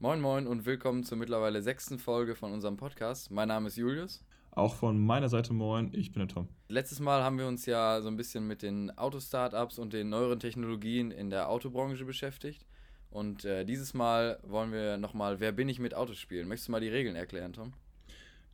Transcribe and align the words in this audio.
Moin 0.00 0.20
Moin 0.20 0.46
und 0.46 0.64
willkommen 0.64 1.02
zur 1.02 1.18
mittlerweile 1.18 1.60
sechsten 1.60 1.98
Folge 1.98 2.36
von 2.36 2.52
unserem 2.52 2.76
Podcast. 2.76 3.32
Mein 3.32 3.48
Name 3.48 3.66
ist 3.66 3.74
Julius. 3.74 4.24
Auch 4.52 4.76
von 4.76 4.96
meiner 4.96 5.28
Seite 5.28 5.52
moin, 5.52 5.90
ich 5.92 6.12
bin 6.12 6.20
der 6.20 6.28
Tom. 6.28 6.48
Letztes 6.68 7.00
Mal 7.00 7.24
haben 7.24 7.36
wir 7.36 7.48
uns 7.48 7.66
ja 7.66 8.00
so 8.00 8.06
ein 8.06 8.16
bisschen 8.16 8.46
mit 8.46 8.62
den 8.62 8.96
Autostartups 8.96 9.76
und 9.76 9.92
den 9.92 10.08
neueren 10.08 10.38
Technologien 10.38 11.10
in 11.10 11.30
der 11.30 11.48
Autobranche 11.48 12.04
beschäftigt. 12.04 12.64
Und 13.10 13.44
äh, 13.44 13.64
dieses 13.64 13.92
Mal 13.92 14.38
wollen 14.44 14.70
wir 14.70 14.98
nochmal 14.98 15.40
Wer 15.40 15.50
bin 15.50 15.68
ich 15.68 15.80
mit 15.80 15.94
Autos 15.94 16.18
spielen. 16.18 16.46
Möchtest 16.46 16.68
du 16.68 16.72
mal 16.72 16.80
die 16.80 16.90
Regeln 16.90 17.16
erklären, 17.16 17.52
Tom? 17.52 17.72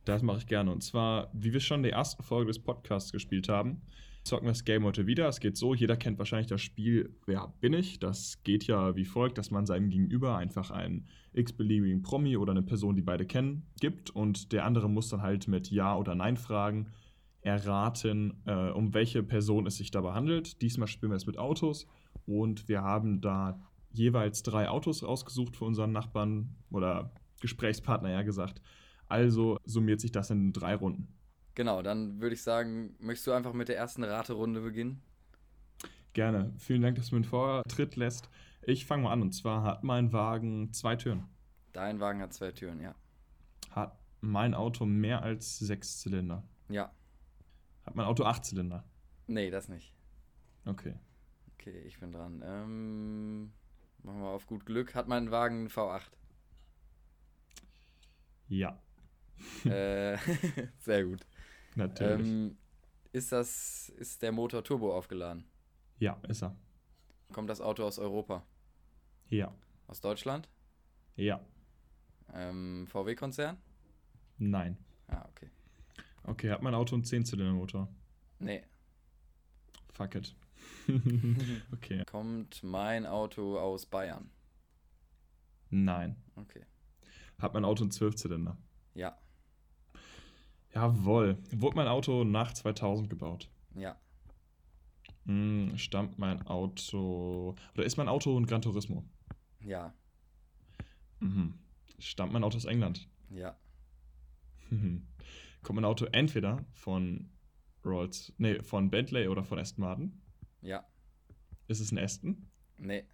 Das 0.03 0.23
mache 0.23 0.39
ich 0.39 0.47
gerne. 0.47 0.71
Und 0.71 0.83
zwar, 0.83 1.29
wie 1.31 1.53
wir 1.53 1.59
schon 1.59 1.81
in 1.81 1.83
der 1.83 1.93
ersten 1.93 2.23
Folge 2.23 2.47
des 2.47 2.57
Podcasts 2.57 3.11
gespielt 3.11 3.49
haben, 3.49 3.83
zocken 4.25 4.47
das 4.47 4.65
Game 4.65 4.83
heute 4.83 5.05
wieder. 5.05 5.27
Es 5.27 5.39
geht 5.39 5.55
so, 5.55 5.73
jeder 5.73 5.95
kennt 5.95 6.17
wahrscheinlich 6.17 6.47
das 6.47 6.61
Spiel 6.61 7.15
Wer 7.25 7.53
bin 7.61 7.73
ich? 7.73 7.99
Das 7.99 8.41
geht 8.43 8.65
ja 8.65 8.95
wie 8.95 9.05
folgt, 9.05 9.37
dass 9.37 9.51
man 9.51 9.65
seinem 9.65 9.89
Gegenüber 9.89 10.35
einfach 10.37 10.71
einen 10.71 11.07
x-beliebigen 11.33 12.01
Promi 12.01 12.35
oder 12.35 12.51
eine 12.51 12.63
Person, 12.63 12.95
die 12.95 13.01
beide 13.01 13.25
kennen, 13.25 13.67
gibt 13.79 14.09
und 14.09 14.51
der 14.51 14.65
andere 14.65 14.89
muss 14.89 15.09
dann 15.09 15.21
halt 15.21 15.47
mit 15.47 15.69
Ja 15.69 15.95
oder 15.95 16.15
Nein 16.15 16.37
fragen 16.37 16.87
erraten, 17.41 18.41
äh, 18.45 18.71
um 18.71 18.95
welche 18.95 19.21
Person 19.21 19.67
es 19.67 19.77
sich 19.77 19.91
dabei 19.91 20.13
handelt. 20.13 20.61
Diesmal 20.63 20.87
spielen 20.87 21.11
wir 21.11 21.17
es 21.17 21.27
mit 21.27 21.37
Autos 21.37 21.87
und 22.25 22.67
wir 22.67 22.81
haben 22.81 23.21
da 23.21 23.61
jeweils 23.91 24.41
drei 24.41 24.67
Autos 24.67 25.03
rausgesucht 25.03 25.55
für 25.55 25.65
unseren 25.65 25.91
Nachbarn 25.91 26.55
oder 26.71 27.13
Gesprächspartner, 27.41 28.09
ja 28.09 28.23
gesagt. 28.23 28.61
Also 29.07 29.59
summiert 29.65 30.01
sich 30.01 30.11
das 30.11 30.31
in 30.31 30.51
drei 30.51 30.73
Runden. 30.73 31.14
Genau, 31.55 31.81
dann 31.81 32.19
würde 32.19 32.35
ich 32.35 32.43
sagen, 32.43 32.95
möchtest 32.99 33.27
du 33.27 33.31
einfach 33.31 33.53
mit 33.53 33.69
der 33.69 33.77
ersten 33.77 34.03
Raterunde 34.03 34.61
beginnen? 34.61 35.01
Gerne. 36.13 36.53
Vielen 36.57 36.81
Dank, 36.81 36.97
dass 36.97 37.09
du 37.09 37.15
mir 37.15 37.19
einen 37.19 37.29
Vortritt 37.29 37.95
lässt. 37.95 38.29
Ich 38.61 38.85
fange 38.85 39.03
mal 39.03 39.11
an. 39.11 39.21
Und 39.21 39.31
zwar 39.33 39.63
hat 39.63 39.83
mein 39.83 40.11
Wagen 40.13 40.71
zwei 40.73 40.95
Türen. 40.95 41.25
Dein 41.71 41.99
Wagen 41.99 42.21
hat 42.21 42.33
zwei 42.33 42.51
Türen, 42.51 42.81
ja. 42.81 42.95
Hat 43.71 43.97
mein 44.21 44.53
Auto 44.53 44.85
mehr 44.85 45.23
als 45.23 45.59
sechs 45.59 45.99
Zylinder? 45.99 46.43
Ja. 46.69 46.91
Hat 47.85 47.95
mein 47.95 48.05
Auto 48.05 48.23
acht 48.23 48.45
Zylinder? 48.45 48.83
Nee, 49.27 49.49
das 49.49 49.69
nicht. 49.69 49.93
Okay. 50.65 50.95
Okay, 51.53 51.81
ich 51.85 51.99
bin 51.99 52.11
dran. 52.11 52.41
Ähm, 52.45 53.51
machen 54.03 54.21
wir 54.21 54.29
auf 54.29 54.45
gut 54.45 54.65
Glück. 54.65 54.95
Hat 54.95 55.07
mein 55.07 55.31
Wagen 55.31 55.59
einen 55.59 55.67
V8? 55.69 56.03
Ja. 58.47 58.79
äh, 59.65 60.17
sehr 60.79 61.05
gut. 61.05 61.25
Natürlich. 61.75 62.27
Ähm, 62.27 62.57
ist 63.11 63.31
das, 63.31 63.89
ist 63.97 64.21
der 64.21 64.31
Motor 64.31 64.63
Turbo 64.63 64.95
aufgeladen? 64.95 65.45
ja, 65.99 66.19
ist 66.27 66.43
er. 66.43 66.55
Kommt 67.31 67.49
das 67.49 67.61
Auto 67.61 67.83
aus 67.83 67.99
Europa? 67.99 68.45
Ja. 69.29 69.53
Aus 69.87 70.01
Deutschland? 70.01 70.49
Ja. 71.15 71.41
Ähm, 72.33 72.85
VW-Konzern? 72.87 73.57
Nein. 74.37 74.77
Ah, 75.07 75.25
okay. 75.29 75.49
Okay, 76.23 76.51
hat 76.51 76.61
mein 76.61 76.73
Auto 76.75 76.95
einen 76.95 77.03
10-Zylinder-Motor? 77.03 77.87
Nee. 78.39 78.63
Fuck 79.93 80.15
it. 80.15 80.35
okay. 81.71 82.03
Kommt 82.05 82.63
mein 82.63 83.05
Auto 83.05 83.59
aus 83.59 83.85
Bayern? 83.85 84.29
Nein. 85.69 86.15
Okay. 86.35 86.65
Hat 87.39 87.53
mein 87.53 87.65
Auto 87.65 87.83
einen 87.83 87.91
12-Zylinder? 87.91 88.57
Ja. 88.93 89.17
Jawohl. 90.75 91.37
Wurde 91.51 91.77
mein 91.77 91.87
Auto 91.87 92.25
nach 92.25 92.53
2000 92.53 93.09
gebaut? 93.09 93.49
Ja. 93.75 93.95
Hm, 95.25 95.77
stammt 95.77 96.19
mein 96.19 96.45
Auto. 96.47 97.55
Oder 97.73 97.85
ist 97.85 97.95
mein 97.97 98.09
Auto 98.09 98.37
ein 98.37 98.45
Gran 98.45 98.61
Turismo? 98.61 99.05
Ja. 99.61 99.93
Mhm. 101.21 101.53
Stammt 101.97 102.33
mein 102.33 102.43
Auto 102.43 102.57
aus 102.57 102.65
England? 102.65 103.07
Ja. 103.29 103.57
Mhm. 104.69 105.07
Kommt 105.63 105.75
mein 105.75 105.85
Auto 105.85 106.05
entweder 106.11 106.65
von 106.73 107.29
Rolls, 107.85 108.33
nee, 108.37 108.61
von 108.61 108.89
Bentley 108.89 109.29
oder 109.29 109.43
von 109.43 109.57
Aston 109.57 109.83
Martin? 109.85 110.21
Ja. 110.61 110.85
Ist 111.67 111.79
es 111.79 111.91
ein 111.91 111.99
Aston? 111.99 112.49
Nee. 112.77 113.05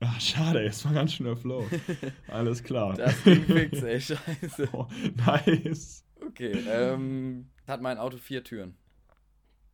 Ah, 0.00 0.18
schade, 0.18 0.62
jetzt 0.64 0.84
war 0.84 0.92
ganz 0.92 1.12
schön 1.12 1.26
der 1.26 1.36
Flow. 1.36 1.64
Alles 2.28 2.62
klar. 2.62 2.94
Das 2.94 3.22
ging 3.22 3.44
fix, 3.44 3.82
ey, 3.82 4.00
scheiße. 4.00 4.68
Oh, 4.72 4.86
nice. 5.14 6.05
Okay, 6.36 6.52
ähm, 6.68 7.48
hat 7.66 7.80
mein 7.80 7.96
Auto 7.96 8.18
vier 8.18 8.44
Türen? 8.44 8.76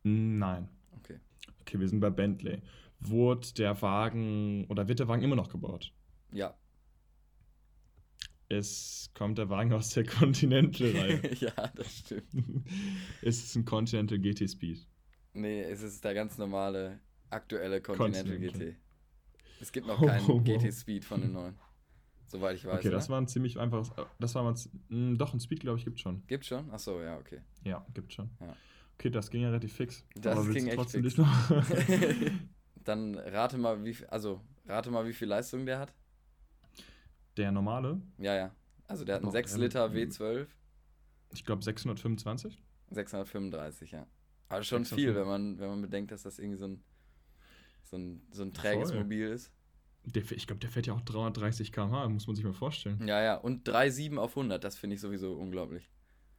Nein. 0.03 0.69
Okay. 0.97 1.19
Okay, 1.59 1.77
wir 1.77 1.89
sind 1.89 1.99
bei 1.99 2.09
Bentley. 2.09 2.61
Wurde 3.01 3.53
der 3.57 3.81
Wagen 3.81 4.65
oder 4.69 4.87
wird 4.87 4.99
der 4.99 5.09
Wagen 5.09 5.23
immer 5.23 5.35
noch 5.35 5.49
gebaut? 5.49 5.91
Ja. 6.31 6.57
Es 8.47 9.11
kommt 9.13 9.39
der 9.39 9.49
Wagen 9.49 9.73
aus 9.73 9.89
der 9.89 10.05
Continental-Reihe. 10.05 11.33
ja, 11.39 11.51
das 11.75 11.97
stimmt. 11.97 12.23
ist 13.21 13.43
es 13.43 13.55
ein 13.57 13.65
Continental 13.65 14.19
GT 14.19 14.49
Speed? 14.49 14.87
Nee, 15.33 15.63
es 15.63 15.81
ist 15.81 16.01
der 16.05 16.13
ganz 16.13 16.37
normale, 16.37 17.01
aktuelle 17.29 17.81
Continental, 17.81 18.23
Continental. 18.23 18.67
GT. 18.67 18.77
Es 19.59 19.71
gibt 19.73 19.87
noch 19.87 19.99
keinen 19.99 20.29
oh. 20.29 20.39
GT 20.39 20.73
Speed 20.73 21.03
von 21.03 21.19
den 21.19 21.33
neuen. 21.33 21.59
Soweit 22.27 22.55
ich 22.55 22.65
weiß. 22.65 22.79
Okay, 22.79 22.89
das 22.89 23.05
oder? 23.05 23.13
war 23.13 23.21
ein 23.21 23.27
ziemlich 23.27 23.59
einfaches. 23.59 23.91
Das 24.19 24.33
war 24.35 24.43
mal. 24.43 24.55
mh, 24.89 25.17
Doch, 25.17 25.33
ein 25.33 25.39
Speed, 25.39 25.59
glaube 25.59 25.77
ich, 25.77 25.85
gibt 25.85 25.99
schon. 25.99 26.25
Gibt's 26.27 26.47
schon? 26.47 26.69
Achso, 26.71 27.01
ja, 27.01 27.17
okay. 27.17 27.41
Ja, 27.63 27.85
gibt 27.93 28.13
schon. 28.13 28.29
Ja. 28.39 28.55
Okay, 28.97 29.09
das 29.09 29.29
ging 29.29 29.41
ja 29.41 29.49
relativ 29.49 29.73
fix. 29.73 30.05
Das 30.15 30.37
willst 30.37 30.53
ging 30.57 30.67
echt 30.67 30.75
trotzdem 30.77 31.03
fix. 31.03 31.17
nicht 31.17 31.27
noch- 31.27 32.31
Dann 32.83 33.15
rate 33.17 33.57
mal, 33.57 33.83
wie 33.83 33.93
viel, 33.93 34.07
also 34.07 34.41
rate 34.65 34.91
mal, 34.91 35.05
wie 35.07 35.13
viel 35.13 35.27
Leistung 35.27 35.65
der 35.65 35.79
hat. 35.79 35.93
der 37.37 37.51
normale, 37.51 38.01
Ja, 38.17 38.35
ja. 38.35 38.55
Also 38.87 39.05
der 39.05 39.15
hat 39.15 39.21
einen 39.21 39.27
Boah, 39.31 39.31
6 39.31 39.55
ähm, 39.55 39.61
Liter 39.61 39.85
W12, 39.87 40.47
ich 41.33 41.45
glaube 41.45 41.63
625. 41.63 42.61
635, 42.91 43.91
ja. 43.91 44.05
Aber 44.49 44.61
schon 44.63 44.83
635. 44.83 44.95
viel, 44.95 45.15
wenn 45.15 45.27
man, 45.27 45.59
wenn 45.59 45.69
man 45.69 45.81
bedenkt, 45.81 46.11
dass 46.11 46.23
das 46.23 46.37
irgendwie 46.37 46.57
so 46.59 46.65
ein, 46.67 46.83
so 47.83 47.97
ein, 47.97 48.21
so 48.31 48.43
ein 48.43 48.53
träges 48.53 48.91
Voll. 48.91 48.99
Mobil 48.99 49.29
ist. 49.29 49.51
Der, 50.05 50.21
fährt- 50.23 50.37
ich 50.39 50.47
glaube, 50.47 50.59
der 50.59 50.69
fährt 50.69 50.85
ja 50.87 50.93
auch 50.93 51.01
330 51.01 51.71
km/h, 51.71 52.09
muss 52.09 52.27
man 52.27 52.35
sich 52.35 52.43
mal 52.45 52.53
vorstellen. 52.53 53.07
Ja, 53.07 53.21
ja. 53.21 53.35
Und 53.35 53.67
3,7 53.67 54.17
auf 54.17 54.31
100, 54.35 54.63
das 54.63 54.75
finde 54.77 54.95
ich 54.95 55.01
sowieso 55.01 55.33
unglaublich. 55.33 55.89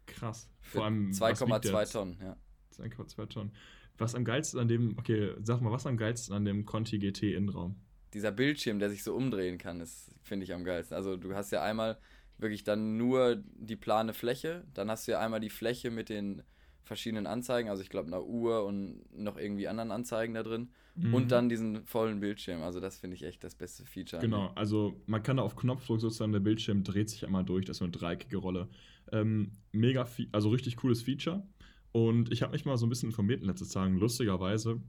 Krass. 0.06 0.50
Für 0.60 0.78
Vor 0.78 0.84
allem. 0.84 1.18
was 1.18 1.40
wiegt 1.40 1.64
der 1.64 1.72
2,2 1.72 1.80
jetzt? 1.80 1.92
Tonnen, 1.92 2.18
ja. 2.22 2.36
2,2 2.76 3.26
Tonnen. 3.28 3.52
Was 3.96 4.14
am 4.14 4.24
geilsten 4.24 4.60
an 4.60 4.68
dem, 4.68 4.98
okay, 4.98 5.32
sag 5.42 5.60
mal, 5.60 5.70
was 5.72 5.86
am 5.86 5.96
geilsten 5.96 6.34
an 6.34 6.44
dem 6.44 6.64
Conti 6.66 6.98
GT 6.98 7.34
Innenraum? 7.34 7.76
Dieser 8.12 8.32
Bildschirm, 8.32 8.78
der 8.80 8.90
sich 8.90 9.02
so 9.02 9.14
umdrehen 9.14 9.56
kann, 9.58 9.80
ist, 9.80 10.10
finde 10.22 10.44
ich 10.44 10.52
am 10.52 10.64
geilsten. 10.64 10.96
Also 10.96 11.16
du 11.16 11.34
hast 11.34 11.50
ja 11.52 11.62
einmal 11.62 11.98
wirklich 12.38 12.64
dann 12.64 12.96
nur 12.96 13.36
die 13.54 13.76
plane 13.76 14.12
Fläche, 14.12 14.64
dann 14.74 14.90
hast 14.90 15.06
du 15.06 15.12
ja 15.12 15.20
einmal 15.20 15.40
die 15.40 15.50
Fläche 15.50 15.90
mit 15.90 16.08
den 16.08 16.42
verschiedenen 16.84 17.26
Anzeigen, 17.26 17.68
also 17.68 17.82
ich 17.82 17.88
glaube 17.88 18.06
einer 18.08 18.22
Uhr 18.24 18.64
und 18.64 19.02
noch 19.16 19.36
irgendwie 19.36 19.66
anderen 19.68 19.90
Anzeigen 19.90 20.34
da 20.34 20.42
drin 20.42 20.68
Mhm. 20.96 21.12
und 21.14 21.32
dann 21.32 21.48
diesen 21.48 21.84
vollen 21.86 22.20
Bildschirm. 22.20 22.62
Also 22.62 22.78
das 22.78 22.98
finde 22.98 23.16
ich 23.16 23.24
echt 23.24 23.42
das 23.42 23.56
beste 23.56 23.84
Feature. 23.84 24.22
Genau, 24.22 24.52
also 24.54 24.94
man 25.06 25.22
kann 25.24 25.38
da 25.38 25.42
auf 25.42 25.56
Knopfdruck 25.56 26.00
sozusagen, 26.00 26.30
der 26.32 26.38
Bildschirm 26.40 26.84
dreht 26.84 27.10
sich 27.10 27.26
einmal 27.26 27.44
durch, 27.44 27.64
das 27.64 27.74
ist 27.76 27.78
so 27.78 27.84
eine 27.84 27.90
dreieckige 27.92 28.36
Rolle. 28.36 28.68
Ähm, 29.10 29.52
mega, 29.72 30.06
also 30.30 30.50
richtig 30.50 30.76
cooles 30.76 31.02
Feature. 31.02 31.46
Und 31.90 32.30
ich 32.32 32.42
habe 32.42 32.52
mich 32.52 32.64
mal 32.64 32.76
so 32.76 32.86
ein 32.86 32.90
bisschen 32.90 33.08
informiert 33.10 33.40
in 33.40 33.46
letzter 33.48 33.66
Zeit, 33.66 33.90
lustigerweise, 33.92 34.80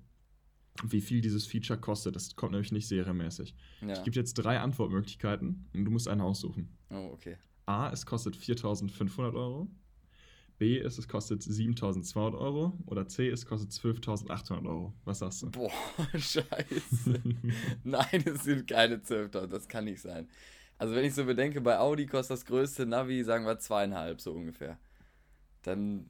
wie 0.83 1.01
viel 1.01 1.21
dieses 1.21 1.47
Feature 1.47 1.79
kostet. 1.79 2.15
Das 2.15 2.35
kommt 2.35 2.51
nämlich 2.51 2.71
nicht 2.71 2.87
serienmäßig. 2.87 3.55
Ja. 3.81 3.93
Ich 3.93 4.03
gebe 4.03 4.15
jetzt 4.15 4.33
drei 4.35 4.59
Antwortmöglichkeiten 4.59 5.67
und 5.73 5.85
du 5.85 5.91
musst 5.91 6.07
eine 6.07 6.23
aussuchen. 6.23 6.69
Oh, 6.91 7.09
okay. 7.13 7.37
A, 7.65 7.89
es 7.91 8.05
kostet 8.05 8.35
4.500 8.35 9.33
Euro. 9.33 9.67
B, 10.57 10.79
es, 10.79 10.97
es 10.97 11.07
kostet 11.07 11.41
7.200 11.41 12.37
Euro. 12.37 12.77
Oder 12.85 13.07
C, 13.07 13.29
es 13.29 13.45
kostet 13.45 13.71
12.800 13.71 14.65
Euro. 14.67 14.93
Was 15.03 15.19
sagst 15.19 15.41
du? 15.43 15.51
Boah, 15.51 15.71
scheiße. 16.13 17.21
Nein, 17.83 18.23
es 18.25 18.43
sind 18.43 18.67
keine 18.67 18.97
12.000, 18.97 19.47
das 19.47 19.67
kann 19.67 19.85
nicht 19.85 20.01
sein. 20.01 20.27
Also 20.77 20.93
wenn 20.95 21.05
ich 21.05 21.13
so 21.13 21.25
bedenke, 21.25 21.61
bei 21.61 21.77
Audi 21.79 22.05
kostet 22.05 22.35
das 22.37 22.45
größte 22.45 22.85
Navi, 22.85 23.23
sagen 23.23 23.45
wir 23.45 23.59
zweieinhalb 23.59 24.19
so 24.21 24.31
ungefähr. 24.33 24.77
Dann 25.63 26.09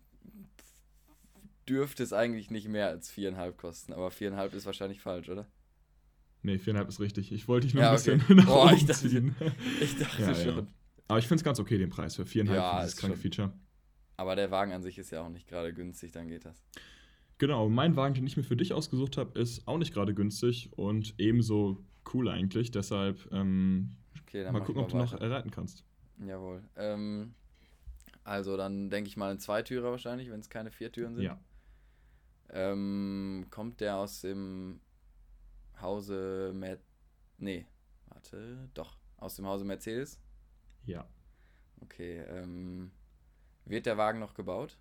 dürfte 1.68 2.04
es 2.04 2.14
eigentlich 2.14 2.52
nicht 2.52 2.68
mehr 2.68 2.88
als 2.88 3.10
viereinhalb 3.10 3.58
kosten, 3.58 3.94
aber 3.94 4.12
viereinhalb 4.12 4.54
ist 4.54 4.66
wahrscheinlich 4.66 5.02
falsch, 5.02 5.30
oder? 5.30 5.48
nee, 6.44 6.58
4,5 6.58 6.88
ist 6.88 7.00
richtig. 7.00 7.32
Ich 7.32 7.48
wollte 7.48 7.66
dich 7.66 7.74
nur 7.74 7.82
Ja, 7.82 7.90
ein 7.92 7.98
okay. 8.00 8.18
bisschen 8.18 8.36
nach 8.38 8.46
Boah, 8.46 8.68
ich 8.72 8.78
oben 8.84 8.88
dachte- 8.88 9.10
ziehen. 9.10 9.36
Ich 9.82 9.98
dachte 9.98 10.22
Ja, 10.22 10.32
ja. 10.32 10.36
schon. 10.36 10.68
Aber 11.08 11.18
ich 11.20 11.26
finde 11.28 11.40
es 11.40 11.44
ganz 11.44 11.60
okay, 11.60 11.80
den 11.80 11.90
Preis 11.90 12.16
für 12.16 12.22
4,5 12.24 12.54
Ja, 12.54 12.84
ist 12.84 12.98
kranke 12.98 13.16
schon- 13.18 13.22
Feature. 13.22 13.54
Aber 14.18 14.36
der 14.36 14.52
Wagen 14.52 14.72
an 14.72 14.82
sich 14.82 14.98
ist 14.98 15.12
ja 15.12 15.22
auch 15.22 15.30
nicht 15.30 15.48
gerade 15.48 15.74
günstig, 15.74 16.12
dann 16.12 16.28
geht 16.28 16.46
das. 16.46 16.64
Genau, 17.38 17.68
mein 17.68 17.96
Wagen, 17.96 18.14
den 18.14 18.26
ich 18.26 18.38
mir 18.38 18.44
für 18.44 18.56
dich 18.56 18.72
ausgesucht 18.72 19.18
habe, 19.18 19.38
ist 19.38 19.68
auch 19.68 19.78
nicht 19.78 19.94
gerade 19.94 20.14
günstig 20.14 20.72
und 20.78 21.16
ebenso 21.18 21.84
cool 22.14 22.30
eigentlich. 22.30 22.72
Deshalb 22.72 23.28
ähm, 23.32 23.98
Okay, 24.22 24.44
dann 24.44 24.54
mal 24.54 24.60
gucken, 24.60 24.82
ich 24.82 24.86
ob 24.88 24.94
mal 24.94 25.06
du 25.06 25.16
noch 25.16 25.22
erraten 25.22 25.52
kannst. 25.52 25.84
Jawohl. 26.26 26.64
Ähm, 26.78 27.34
also 28.24 28.58
dann 28.58 28.90
denke 28.90 29.10
ich 29.10 29.18
mal 29.18 29.32
ein 29.32 29.40
Zweitürer 29.40 29.92
wahrscheinlich, 29.92 30.30
wenn 30.30 30.40
es 30.40 30.50
keine 30.50 30.72
Viertüren 30.72 31.16
sind. 31.16 31.26
Ja. 31.26 31.40
Ähm, 32.50 33.48
kommt 33.50 33.82
der 33.82 33.98
aus 33.98 34.22
dem 34.22 34.80
Hause 35.82 36.52
Matt. 36.56 36.80
Nee, 37.38 37.66
warte, 38.08 38.70
doch. 38.74 38.98
Aus 39.18 39.36
dem 39.36 39.46
Hause 39.46 39.66
Mercedes? 39.66 40.20
Ja. 40.86 41.06
Okay, 41.82 42.20
ähm, 42.30 42.92
wird 43.66 43.86
der 43.86 43.98
Wagen 43.98 44.20
noch 44.20 44.34
gebaut? 44.34 44.78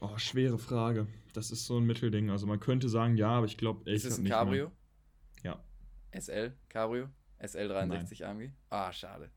Oh, 0.00 0.18
schwere 0.18 0.58
Frage. 0.58 1.06
Das 1.32 1.50
ist 1.50 1.66
so 1.66 1.78
ein 1.78 1.84
Mittelding. 1.84 2.30
Also 2.30 2.46
man 2.46 2.60
könnte 2.60 2.88
sagen, 2.88 3.16
ja, 3.16 3.30
aber 3.30 3.46
ich 3.46 3.56
glaube 3.56 3.90
Ist 3.90 4.04
es 4.04 4.18
ein 4.18 4.24
Cabrio? 4.24 4.70
Ja. 5.42 5.62
SL 6.12 6.52
Cabrio? 6.68 7.08
SL63 7.40 8.24
AMG? 8.24 8.50
Ah, 8.70 8.92
schade. 8.92 9.30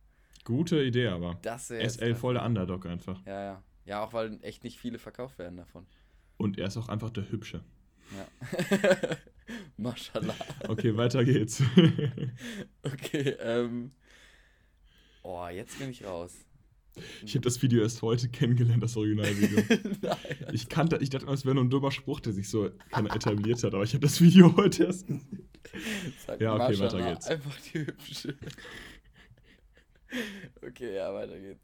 Gute 0.44 0.82
Idee, 0.84 1.08
aber. 1.08 1.38
Das 1.42 1.68
SL 1.68 2.16
voll 2.16 2.36
der 2.36 2.46
Underdog 2.46 2.86
einfach. 2.86 3.26
Ja, 3.26 3.42
ja. 3.44 3.64
Ja, 3.86 4.04
auch 4.04 4.14
weil 4.14 4.38
echt 4.44 4.64
nicht 4.64 4.78
viele 4.80 5.00
verkauft 5.00 5.40
werden 5.40 5.58
davon. 5.58 5.88
Und 6.38 6.60
er 6.60 6.68
ist 6.68 6.78
auch 6.78 6.90
einfach 6.90 7.10
der 7.10 7.30
Hübsche. 7.32 7.64
Ja. 8.16 9.18
Mashallah. 9.78 10.36
Okay, 10.68 10.96
weiter 10.96 11.24
geht's. 11.24 11.64
Okay, 12.84 13.30
ähm. 13.40 13.92
Oh, 15.24 15.48
jetzt 15.48 15.78
bin 15.80 15.90
ich 15.90 16.06
raus. 16.06 16.46
Ich 17.26 17.36
habe 17.36 17.42
das 17.42 17.62
Video 17.62 17.82
erst 17.82 18.02
heute 18.02 18.30
kennengelernt, 18.30 18.82
das 18.84 18.96
Originalvideo. 18.98 19.64
Nein. 20.02 20.18
Ich 20.54 20.70
kannte, 20.70 20.98
ich 20.98 21.10
dachte, 21.10 21.32
es 21.32 21.46
wäre 21.46 21.56
nur 21.56 21.66
ein 21.66 21.70
dummer 21.70 21.92
Spruch, 21.92 22.20
der 22.20 22.34
sich 22.34 22.50
so 22.50 22.70
etabliert 22.92 23.64
hat, 23.64 23.74
aber 23.74 23.84
ich 23.84 23.94
habe 23.94 24.02
das 24.02 24.22
Video 24.22 24.56
heute 24.58 24.86
erst. 24.86 25.08
Sag 26.26 26.42
Ja, 26.42 26.56
okay, 26.56 26.80
weiter 26.80 27.10
geht's. 27.10 27.28
Einfach 27.28 27.56
die 27.62 27.80
hübsche. 27.80 28.36
Okay, 30.66 30.96
ja, 30.96 31.14
weiter 31.14 31.38
geht's. 31.38 31.60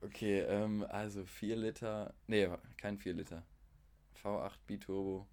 Okay, 0.00 0.40
ähm, 0.40 0.84
also 0.88 1.24
4 1.24 1.56
Liter. 1.56 2.12
Nee, 2.26 2.48
kein 2.78 2.98
4 2.98 3.14
Liter. 3.14 3.46
V8 4.20 4.58
Biturbo. 4.66 5.28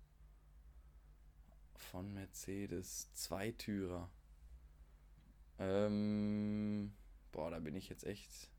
Von 1.75 2.13
Mercedes. 2.13 3.11
Zweitürer. 3.13 4.07
Ähm. 5.59 6.93
Boah, 7.31 7.49
da 7.51 7.59
bin 7.59 7.75
ich 7.75 7.89
jetzt 7.89 8.05
echt 8.05 8.49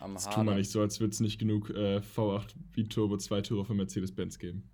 am 0.00 0.14
Das 0.14 0.28
tun 0.28 0.46
wir 0.46 0.54
nicht 0.54 0.70
so, 0.70 0.80
als 0.80 1.00
würde 1.00 1.12
es 1.12 1.20
nicht 1.20 1.38
genug 1.38 1.70
äh, 1.70 1.98
V8 1.98 2.54
Biturbo 2.72 3.16
2 3.16 3.40
Tourer 3.42 3.64
für 3.64 3.74
Mercedes-Benz 3.74 4.38
geben. 4.38 4.68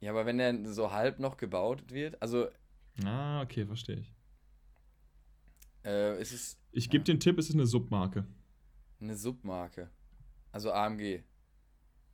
Ja, 0.00 0.12
aber 0.12 0.26
wenn 0.26 0.38
der 0.38 0.72
so 0.72 0.92
halb 0.92 1.18
noch 1.18 1.36
gebaut 1.36 1.90
wird, 1.90 2.20
also 2.22 2.48
Ah, 3.04 3.42
okay, 3.42 3.66
verstehe 3.66 3.96
ich. 4.00 4.12
äh, 5.84 6.20
ist 6.20 6.32
es 6.32 6.58
Ich 6.72 6.88
gebe 6.90 7.02
Ja. 7.02 7.04
den 7.06 7.20
Tipp, 7.20 7.38
es 7.38 7.48
ist 7.48 7.54
eine 7.54 7.66
Submarke. 7.66 8.26
eine 9.00 9.16
Submarke. 9.16 9.90
Also 10.52 10.72
AMG. 10.72 11.22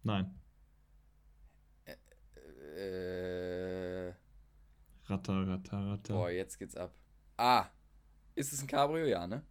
Nein. 0.02 0.34
Äh, 2.76 4.12
Ratter, 5.06 5.46
ratter, 5.46 5.86
ratter. 5.86 6.14
boah, 6.14 6.30
jetzt 6.30 6.58
geht's 6.58 6.76
ab. 6.76 6.92
Ah, 7.36 7.66
ist 8.34 8.52
es 8.52 8.62
ein 8.62 8.66
Cabrio? 8.66 9.04
Ja, 9.06 9.26
ne? 9.26 9.42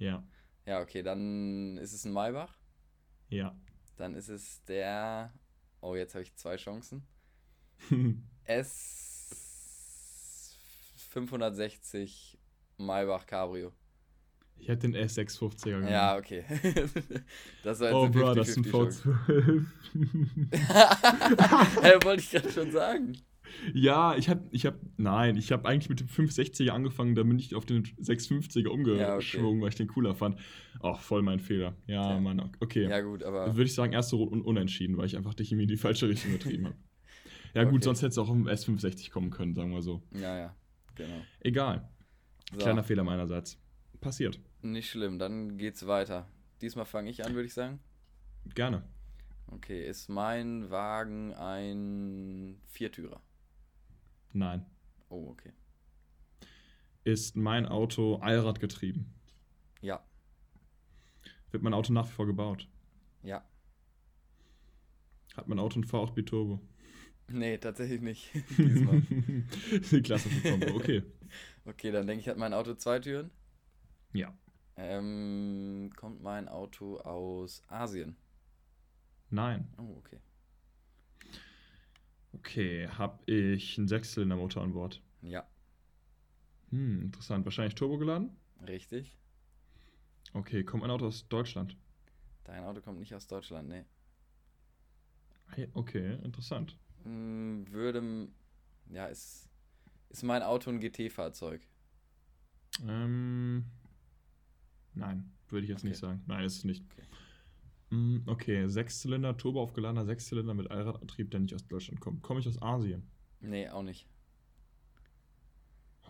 Ja, 0.00 0.24
Ja, 0.66 0.80
okay, 0.80 1.02
dann 1.02 1.76
ist 1.78 1.92
es 1.92 2.04
ein 2.04 2.12
Maybach. 2.12 2.56
ja. 3.28 3.54
Dann 3.96 4.14
ist 4.14 4.28
es 4.30 4.64
der. 4.64 5.32
Oh, 5.82 5.94
jetzt 5.94 6.14
habe 6.14 6.22
ich 6.22 6.34
zwei 6.34 6.56
Chancen. 6.56 7.06
S 8.44 10.56
560 11.10 12.38
Maybach 12.78 13.26
Cabrio. 13.26 13.72
ich 14.56 14.68
hätte 14.68 14.88
den 14.88 14.96
S650er 14.96 15.64
genommen. 15.64 15.88
Ja, 15.92 16.16
okay. 16.16 16.44
das 17.62 17.80
war 17.80 17.88
jetzt 17.88 17.94
Oh, 17.94 18.08
bro, 18.08 18.34
das 18.34 18.48
ist 18.48 18.56
ein 18.56 18.64
50-50 18.64 18.64
V12. 18.64 18.70
Chance. 18.70 19.18
Hä, 21.82 21.92
wollte 22.04 22.22
ich 22.22 22.30
gerade 22.30 22.50
schon 22.52 22.72
sagen. 22.72 23.18
Ja, 23.74 24.16
ich 24.16 24.28
hab, 24.28 24.42
ich 24.52 24.66
hab, 24.66 24.76
nein, 24.96 25.36
ich 25.36 25.52
habe 25.52 25.68
eigentlich 25.68 25.88
mit 25.88 26.00
dem 26.00 26.06
560er 26.08 26.70
angefangen, 26.70 27.14
dann 27.14 27.28
bin 27.28 27.38
ich 27.38 27.54
auf 27.54 27.64
den 27.66 27.84
650er 27.84 28.68
umgeschwungen, 28.68 29.60
weil 29.62 29.68
ich 29.70 29.74
den 29.76 29.88
cooler 29.88 30.14
fand. 30.14 30.38
Ach, 30.82 31.00
voll 31.00 31.22
mein 31.22 31.40
Fehler. 31.40 31.74
Ja, 31.86 32.10
Okay. 32.10 32.20
Mann, 32.20 32.52
okay. 32.60 32.88
Ja, 32.88 33.00
gut, 33.00 33.22
aber. 33.22 33.46
Würde 33.56 33.64
ich 33.64 33.74
sagen, 33.74 33.92
erste 33.92 34.16
Runde 34.16 34.34
un 34.34 34.42
unentschieden, 34.42 34.96
weil 34.96 35.06
ich 35.06 35.16
einfach 35.16 35.34
dich 35.34 35.50
irgendwie 35.52 35.64
in 35.64 35.68
die 35.68 35.76
falsche 35.76 36.08
Richtung 36.08 36.32
getrieben 36.32 36.66
habe. 36.66 36.76
Ja, 37.52 37.64
gut, 37.64 37.74
Okay. 37.78 37.84
sonst 37.86 38.02
hätte 38.02 38.10
es 38.10 38.18
auch 38.18 38.30
im 38.30 38.46
S560 38.46 39.10
kommen 39.10 39.30
können, 39.30 39.54
sagen 39.54 39.72
wir 39.72 39.82
so. 39.82 40.00
Ja, 40.14 40.38
ja, 40.38 40.56
genau. 40.94 41.20
Egal. 41.40 41.88
So, 42.52 42.58
Kleiner 42.58 42.84
Fehler 42.84 43.02
meinerseits. 43.02 43.58
Passiert. 44.00 44.38
nicht 44.62 44.88
schlimm, 44.88 45.18
dann 45.18 45.58
geht's 45.58 45.84
weiter. 45.88 46.28
Diesmal 46.62 46.84
fange 46.84 47.10
ich 47.10 47.24
an, 47.24 47.34
würde 47.34 47.46
ich 47.46 47.52
sagen. 47.54 47.80
Gerne. 48.54 48.84
Okay, 49.48 49.84
ist 49.84 50.08
mein 50.08 50.70
Wagen 50.70 51.34
ein 51.34 52.60
Viertürer? 52.66 53.20
Nein. 54.32 54.64
Oh, 55.08 55.28
okay. 55.30 55.52
Ist 57.04 57.36
mein 57.36 57.66
Auto 57.66 58.16
Allrad 58.16 58.60
getrieben? 58.60 59.12
Ja, 59.80 60.02
Wird 61.50 61.62
mein 61.62 61.74
Auto 61.74 61.92
nach 61.92 62.06
wie 62.06 62.12
vor 62.12 62.26
gebaut? 62.26 62.68
ja. 63.22 63.44
Hat 65.36 65.46
mein 65.48 65.60
Auto 65.60 65.78
ein 65.78 65.84
V8 65.84 66.12
Biturbo? 66.12 66.60
Nee, 67.28 67.56
tatsächlich 67.58 68.00
nicht. 68.00 68.30
Diesmal. 68.58 69.00
Die 69.00 70.02
klassische 70.02 70.42
Kombo, 70.42 70.74
okay. 70.74 71.02
Okay, 71.64 71.92
dann 71.92 72.06
denke 72.06 72.20
ich, 72.22 72.28
hat 72.28 72.36
mein 72.38 72.52
Auto 72.54 72.74
zwei 72.74 72.98
Türen. 72.98 73.30
Ja. 74.12 74.36
Ähm, 74.76 75.92
kommt 75.94 76.20
mein 76.22 76.48
Auto 76.48 76.96
aus 76.98 77.62
Asien? 77.68 78.16
Nein. 79.28 79.68
Oh, 79.78 79.96
okay. 79.98 80.18
Okay, 82.50 82.88
habe 82.88 83.20
ich 83.32 83.78
einen 83.78 83.86
Sechszylindermotor 83.86 84.62
an 84.64 84.72
Bord? 84.72 85.00
Ja, 85.22 85.46
Hm, 86.70 87.02
interessant. 87.02 87.44
Wahrscheinlich 87.44 87.74
Turbo 87.76 87.98
geladen? 87.98 88.36
richtig. 88.66 89.16
Okay, 90.34 90.64
kommt 90.64 90.82
mein 90.82 90.90
Auto 90.90 91.06
aus 91.06 91.28
Deutschland? 91.28 91.76
Dein 92.44 92.64
Auto 92.64 92.82
kommt 92.82 92.98
nicht 93.00 93.14
aus 93.14 93.26
Deutschland, 93.26 93.68
nee. 93.70 93.84
Hey, 95.54 95.68
Okay, 95.74 96.18
interessant. 96.24 96.76
Hm, 97.04 97.66
würde. 97.70 98.28
Ja, 98.90 99.06
ist. 99.06 99.48
Ist 100.10 100.24
mein 100.24 100.42
Auto 100.42 100.70
ein 100.70 100.80
GT-Fahrzeug? 100.80 101.62
Ähm, 102.86 103.64
nein, 104.94 105.32
würde 105.48 105.64
ich 105.64 105.70
jetzt 105.70 105.82
Okay. 105.82 105.88
nicht 105.88 105.98
sagen. 105.98 106.22
Nein, 106.26 106.44
ist 106.44 106.58
es 106.58 106.64
nicht. 106.64 106.84
Okay. 106.92 107.06
Mm, 107.90 108.18
Okay, 108.26 108.68
Sechszylinder, 108.68 109.36
Turbo 109.36 109.62
aufgeladener 109.62 110.04
Sechszylinder 110.04 110.54
mit 110.54 110.70
Allradantrieb, 110.70 111.30
der 111.30 111.40
nicht 111.40 111.54
aus 111.54 111.66
Deutschland 111.66 112.00
kommt. 112.00 112.22
Komme 112.22 112.40
ich 112.40 112.48
aus 112.48 112.60
Asien? 112.62 113.08
Nee, 113.40 113.68
auch 113.68 113.82
nicht. 113.82 114.06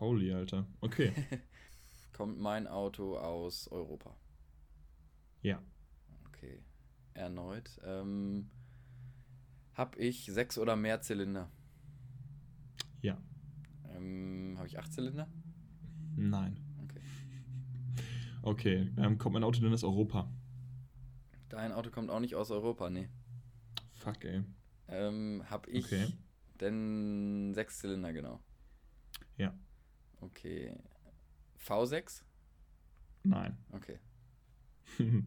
Holy, 0.00 0.32
Alter. 0.32 0.66
Okay, 0.80 1.12
Kommt 2.12 2.38
mein 2.38 2.66
Auto 2.66 3.16
aus 3.18 3.68
Europa? 3.68 4.16
ja. 5.42 5.62
Okay. 6.28 6.62
Erneut. 7.14 7.80
Ähm, 7.84 8.50
hab 9.74 9.96
ich 9.98 10.26
sechs 10.26 10.58
oder 10.58 10.76
mehr 10.76 11.00
Zylinder? 11.00 11.50
Ja. 13.02 13.18
Ähm, 13.94 14.54
habe 14.58 14.66
ich 14.68 14.78
acht 14.78 14.92
Zylinder? 14.92 15.28
Nein. 16.16 16.60
Okay. 16.84 17.00
Okay, 18.42 18.90
ähm, 18.98 19.18
kommt 19.18 19.34
mein 19.34 19.44
Auto 19.44 19.60
denn 19.60 19.72
aus 19.72 19.84
Europa? 19.84 20.30
Dein 21.50 21.72
Auto 21.72 21.90
kommt 21.90 22.10
auch 22.10 22.20
nicht 22.20 22.34
aus 22.36 22.50
Europa, 22.50 22.88
nee. 22.90 23.08
Fuck, 23.94 24.24
ey. 24.24 24.42
Ähm, 24.88 25.44
hab 25.50 25.66
ich 25.68 25.84
Okay. 25.84 26.06
denn 26.60 27.52
sechs 27.54 27.78
Zylinder, 27.80 28.12
genau. 28.12 28.40
Ja. 29.36 29.52
Okay. 30.20 30.74
V6? 31.58 32.22
Nein. 33.24 33.56
Okay. 33.72 33.98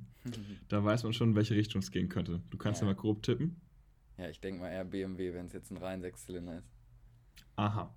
da 0.70 0.84
weiß 0.84 1.03
man 1.03 1.13
schon, 1.13 1.30
in 1.32 1.36
welche 1.36 1.56
Richtung 1.56 1.80
es 1.82 1.92
gehen 1.92 2.10
könnte. 2.10 2.42
Du 2.50 2.58
kannst 2.58 2.82
ja, 2.82 2.88
Ja. 2.88 2.94
mal 2.94 3.00
grob 3.00 3.22
tippen. 3.22 3.62
ja, 4.18 4.30
ich 4.30 4.39
denke 4.39 4.62
mal 4.62 4.70
eher 4.72 4.86
BMW, 4.86 5.34
wenn 5.34 5.46
es 5.48 5.53
jetzt 5.53 5.72
ein 5.72 5.77
rein 5.77 6.01
Sechszylinder 6.01 6.58
ist. 6.60 6.70
Aha. 7.58 7.94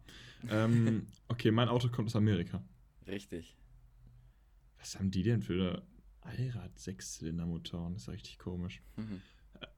Ähm, 0.50 1.06
okay, 1.28 1.50
mein 1.50 1.68
Auto 1.68 1.88
kommt 1.88 2.06
aus 2.08 2.16
Amerika. 2.16 2.62
Richtig. 3.06 3.56
Was 4.78 4.98
haben 4.98 5.10
die 5.10 5.22
denn 5.22 5.42
für 5.42 5.86
Allrad-Sechszylinder-Motoren? 6.26 7.94
Das 7.94 8.02
ist 8.02 8.08
richtig 8.08 8.38
komisch. 8.38 8.82
Mhm. 8.96 9.22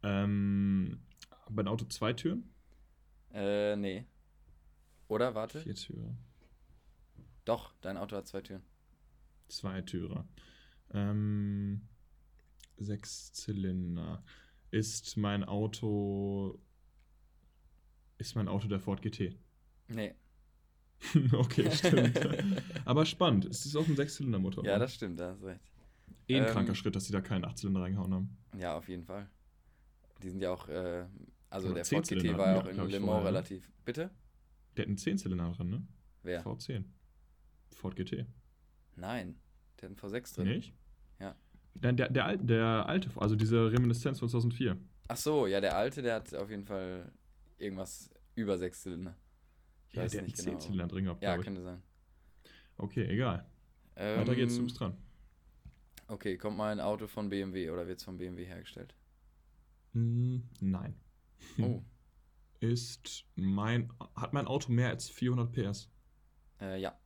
Ähm, 0.03 1.01
mein 1.51 1.69
Auto 1.69 1.85
zwei 1.87 2.13
Türen? 2.13 2.51
äh, 3.33 3.77
nee. 3.77 4.07
Oder, 5.09 5.35
warte? 5.35 5.61
Vier 5.61 5.75
Türen. 5.75 6.19
Doch, 7.45 7.73
dein 7.81 7.97
Auto 7.97 8.17
hat 8.17 8.27
zwei 8.27 8.43
Türen. 8.43 8.63
Zwei 9.49 9.81
Türer. 9.83 10.27
Ähm, 10.93 11.89
sechs 12.77 13.33
Zylinder. 13.33 14.23
Ist 14.71 15.17
mein 15.17 15.45
Auto. 15.45 16.61
Ist 18.19 18.35
mein 18.37 18.49
Auto 18.49 18.69
der 18.69 18.81
Ford 18.81 19.01
GT? 19.01 19.35
Nee. 19.89 20.15
okay, 21.33 21.71
stimmt. 21.71 22.21
Aber 22.85 23.07
spannend. 23.07 23.47
Es 23.47 23.65
ist 23.65 23.77
auch 23.77 23.87
ein 23.87 23.97
Sechszylindermotor. 23.97 24.65
Ja, 24.65 24.79
das 24.79 24.95
stimmt, 24.95 25.19
da 25.21 25.31
hast 25.31 25.43
recht. 25.43 25.63
Eh 26.29 26.37
ein 26.37 26.45
ähm, 26.47 26.51
kranker 26.53 26.75
Schritt, 26.75 26.95
dass 26.97 27.05
sie 27.07 27.13
da 27.13 27.21
keinen 27.21 27.45
Achtzylinder 27.45 27.81
reingehauen 27.83 28.13
haben. 28.15 28.37
Ja, 28.59 28.77
auf 28.77 28.89
jeden 28.89 29.05
Fall. 29.05 29.29
Die 30.23 30.31
sind 30.31 30.41
ja 30.43 30.51
auch, 30.53 30.69
äh, 30.69 31.07
also 31.51 31.69
Oder 31.69 31.77
der 31.77 31.85
Ford 31.85 32.09
GT 32.09 32.37
war 32.37 32.55
ja 32.55 32.61
auch 32.61 32.67
in 32.67 32.77
Le 32.77 33.01
Mans 33.01 33.23
ne? 33.23 33.25
relativ. 33.29 33.71
Bitte? 33.85 34.11
Der 34.77 34.83
hat 34.85 34.89
einen 34.89 34.99
Zehnzylinder 34.99 35.51
drin, 35.53 35.71
ne? 35.71 35.87
Wer? 36.23 36.45
V10. 36.45 36.85
Ford 37.75 37.97
GT. 37.97 38.27
Nein, 38.97 39.37
der 39.81 39.91
hat 39.91 40.03
einen 40.05 40.13
V6 40.15 40.35
drin. 40.35 40.49
Nicht? 40.49 40.75
Ja. 41.21 41.37
Der, 41.75 41.93
der, 41.93 42.09
der, 42.11 42.25
al- 42.27 42.39
der 42.39 42.87
alte, 42.87 43.11
also 43.17 43.37
diese 43.37 43.71
Reminiszenz 43.71 44.19
von 44.19 44.29
2004. 44.29 44.77
Ach 45.09 45.17
so, 45.17 45.47
ja, 45.47 45.61
der 45.61 45.77
alte, 45.77 46.03
der 46.03 46.17
hat 46.17 46.35
auf 46.35 46.51
jeden 46.51 46.65
Fall 46.65 47.11
irgendwas 47.59 48.11
über 48.35 48.59
sechs 48.59 48.83
Zylinder. 48.83 49.17
Ich 49.89 49.95
Ja, 49.95 50.03
weiß 50.03 50.11
der 50.13 50.21
hat 50.21 50.27
nicht 50.27 50.39
einen 50.41 50.47
genau. 50.47 50.59
Zehnzylinder 50.59 50.87
drin 50.89 51.05
gehabt, 51.05 51.23
Ja, 51.23 51.39
könnte 51.39 51.63
sein. 51.63 51.83
Okay, 52.77 53.05
egal. 53.07 53.47
Weiter 53.95 54.35
geht's, 54.35 54.55
du 54.55 54.61
Ähm, 54.61 54.67
bist 54.67 54.79
dran. 54.81 54.97
Okay, 56.09 56.37
kommt 56.37 56.57
mal 56.57 56.73
ein 56.73 56.81
Auto 56.81 57.07
von 57.07 57.29
BMW 57.29 57.71
oder 57.71 57.87
wird 57.87 57.99
es 58.01 58.05
von 58.05 58.19
BMW 58.19 58.45
hergestellt? 58.45 58.95
Hm, 59.93 60.49
nein. 60.61 60.95
Oh, 61.59 61.83
Ist 62.61 63.25
mein, 63.37 63.93
hat 64.17 64.33
mein 64.33 64.47
Auto 64.47 64.73
mehr 64.73 64.89
als 64.91 65.09
400 65.11 65.53
PS? 65.53 65.91
äh, 66.61 66.77
ja. 66.81 66.99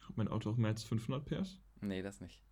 Hat 0.00 0.16
mein 0.16 0.28
Auto 0.28 0.50
auch 0.50 0.56
mehr 0.56 0.70
als 0.70 0.84
500 0.84 1.24
PS? 1.26 1.60
Nee, 1.80 2.02
das 2.02 2.20
nicht. 2.20 2.42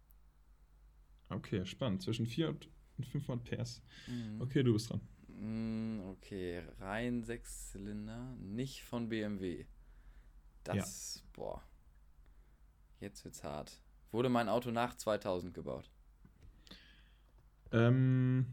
Okay, 1.28 1.64
spannend. 1.66 2.02
Zwischen 2.02 2.26
400 2.26 2.68
und 2.99 3.06
500 3.06 3.44
PS. 3.44 3.83
Mhm. 4.06 4.40
Okay, 4.40 4.62
du 4.62 4.73
bist 4.73 4.90
dran. 4.90 5.00
Mm, 5.28 6.00
Okay, 6.16 6.62
rein 6.78 7.25
Sechszylinder, 7.25 8.35
nicht 8.38 8.83
von 8.85 9.09
BMW. 9.09 9.66
Das, 10.62 11.23
boah. 11.33 11.62
Jetzt 13.00 13.25
wird's 13.25 13.42
hart. 13.44 13.80
Wurde 14.14 14.28
mein 14.28 14.49
Auto 14.49 14.71
nach 14.71 14.94
2000 14.94 15.52
gebaut? 15.54 15.90
Ähm, 17.73 18.47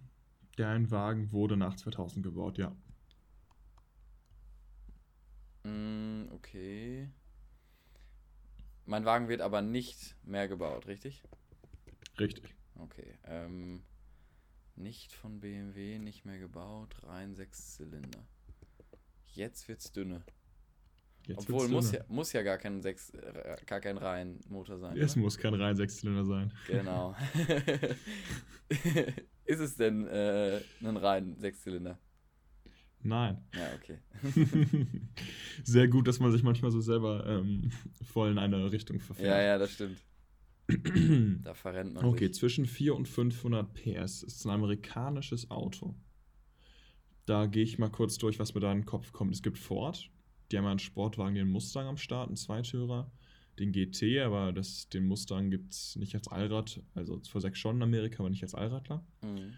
dein 0.56 0.90
Wagen 0.90 1.32
wurde 1.32 1.56
nach 1.56 1.76
2000 1.76 2.24
gebaut, 2.24 2.58
ja. 2.58 2.76
Mm, 5.64 6.32
okay. 6.32 7.12
Mein 8.88 9.06
Wagen 9.06 9.28
wird 9.28 9.42
aber 9.42 9.62
nicht 9.62 10.16
mehr 10.24 10.48
gebaut, 10.48 10.88
richtig? 10.88 11.22
Richtig. 12.20 12.56
Okay. 12.80 13.20
Ähm, 13.26 13.84
nicht 14.76 15.14
von 15.14 15.42
BMW, 15.42 16.00
nicht 16.00 16.26
mehr 16.26 16.40
gebaut, 16.40 16.96
rein 17.04 17.36
Sechszylinder. 17.36 18.26
Jetzt 19.28 19.68
wird's 19.68 19.92
dünne. 19.92 20.24
Jetzt 21.28 21.40
Obwohl, 21.50 21.68
muss 21.70 21.92
ja, 21.92 22.04
muss 22.08 22.34
ja 22.34 22.42
gar 22.42 22.58
kein 22.58 22.82
Sechs, 22.82 23.12
äh, 23.12 23.56
gar 23.66 23.80
kein 23.80 23.98
Reihenmotor 23.98 24.78
sein. 24.80 24.98
Es 24.98 25.14
oder? 25.14 25.22
muss 25.22 25.38
kein 25.38 25.54
rein 25.54 25.76
Sechszylinder 25.76 26.26
sein. 26.26 26.52
Genau. 26.68 27.16
Ist 29.46 29.60
es 29.60 29.76
denn 29.76 30.08
äh, 30.08 30.62
ein 30.82 30.98
rein 30.98 31.36
Sechszylinder? 31.38 32.00
Nein. 33.04 33.44
Ja, 33.56 33.74
okay. 33.76 34.00
Sehr 35.64 35.88
gut, 35.88 36.08
dass 36.08 36.20
man 36.20 36.32
sich 36.32 36.44
manchmal 36.44 36.72
so 36.72 36.82
selber 36.82 37.26
ähm, 37.28 37.72
voll 38.04 38.32
in 38.32 38.38
eine 38.38 38.72
Richtung 38.72 38.98
Ja, 38.98 39.04
verfährt. 39.04 39.44
ja, 39.46 39.58
das 39.58 39.72
stimmt. 39.74 40.04
Da 41.44 41.54
verrennt 41.54 41.94
man 41.96 42.06
Okay, 42.06 42.28
sich. 42.28 42.36
zwischen 42.36 42.66
4 42.66 42.96
und 42.96 43.08
500 43.08 43.74
PS 43.74 44.24
ist 44.24 44.46
ein 44.46 44.52
amerikanisches 44.52 45.50
Auto. 45.52 45.96
Da 47.26 47.46
gehe 47.48 47.64
ich 47.64 47.78
mal 47.80 47.90
kurz 47.90 48.18
durch, 48.18 48.40
was 48.40 48.54
mir 48.54 48.62
da 48.62 48.72
in 48.72 48.80
den 48.80 48.86
Kopf 48.86 49.12
kommt. 49.12 49.34
Es 49.34 49.42
gibt 49.42 49.58
Ford, 49.58 50.10
die 50.52 50.58
haben 50.58 50.66
einen 50.66 50.80
Sportwagen, 50.80 51.36
den 51.36 51.50
Mustang 51.50 51.88
am 51.88 51.98
Start, 51.98 52.28
einen 52.28 52.38
Zweitürer, 52.38 53.12
den 53.60 53.72
GT, 53.72 54.20
aber 54.20 54.52
das, 54.52 54.90
den 54.90 55.06
Mustang 55.06 55.50
gibt 55.52 55.74
es 55.74 55.96
nicht 55.96 56.16
als 56.16 56.28
Allrad, 56.28 56.82
also 56.96 57.22
vor 57.30 57.42
sechs 57.42 57.60
schon 57.60 57.78
in 57.78 57.84
Amerika, 57.84 58.20
aber 58.20 58.30
nicht 58.30 58.44
als 58.44 58.56
Allradler. 58.56 59.06
Mhm. 59.22 59.54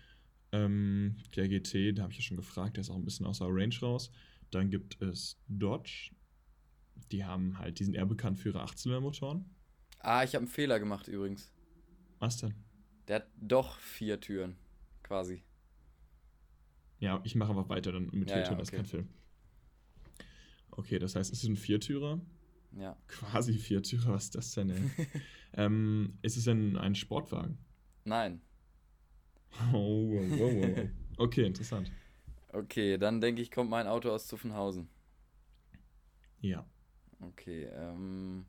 Ähm, 0.52 1.16
der 1.36 1.48
GT, 1.48 1.94
da 1.94 2.04
habe 2.04 2.12
ich 2.12 2.20
ja 2.20 2.24
schon 2.24 2.38
gefragt, 2.38 2.78
der 2.78 2.82
ist 2.82 2.90
auch 2.90 2.96
ein 2.96 3.06
bisschen 3.06 3.26
außer 3.26 3.48
Range 3.50 3.76
raus. 3.82 4.12
Dann 4.52 4.70
gibt 4.70 5.02
es 5.02 5.40
Dodge, 5.48 6.12
die 7.12 7.26
haben 7.26 7.58
halt, 7.58 7.80
die 7.80 7.86
sind 7.86 7.96
eher 7.96 8.06
bekannt 8.06 8.38
für 8.38 8.50
ihre 8.50 8.62
Achtzylindermotoren. 8.62 9.46
Ah, 10.00 10.24
ich 10.24 10.36
habe 10.36 10.44
einen 10.44 10.52
Fehler 10.52 10.80
gemacht 10.80 11.08
übrigens. 11.08 11.52
Was 12.20 12.38
denn? 12.38 12.54
Der 13.08 13.18
hat 13.18 13.28
doch 13.40 13.80
vier 13.80 14.20
Türen, 14.20 14.56
quasi. 15.02 15.44
Ja, 17.00 17.20
ich 17.24 17.36
mache 17.36 17.50
einfach 17.52 17.70
weiter 17.70 17.92
dann 17.92 18.10
mit 18.12 18.30
Ja, 18.30 18.36
Viertüren, 18.36 18.54
ja, 18.54 18.60
das 18.60 18.70
ist 18.70 18.76
kein 18.76 18.86
Film. 18.86 19.10
Okay, 20.78 21.00
das 21.00 21.16
heißt, 21.16 21.32
es 21.32 21.44
ist 21.44 21.50
ein 21.50 21.58
Viertürer. 21.58 22.20
Ja. 22.72 22.98
Quasi 23.08 23.54
Viertürer, 23.54 24.14
was 24.14 24.26
ist 24.26 24.36
das 24.36 24.52
denn, 24.52 24.70
ey? 24.70 24.92
ähm, 25.54 26.18
ist 26.22 26.38
es 26.38 26.46
denn 26.46 26.78
ein 26.78 26.96
Sportwagen? 26.96 27.58
Nein. 28.06 28.42
Oh, 29.72 30.10
wow, 30.10 30.40
wow, 30.40 30.78
wow. 30.78 30.90
Okay, 31.18 31.46
interessant. 31.46 31.92
Okay, 32.50 32.98
dann 32.98 33.22
denke 33.22 33.42
ich, 33.42 33.52
kommt 33.52 33.70
mein 33.70 33.88
Auto 33.88 34.10
aus 34.10 34.28
Zuffenhausen. 34.28 34.90
Ja. 36.42 36.66
Okay, 37.22 37.66
ähm. 37.66 38.46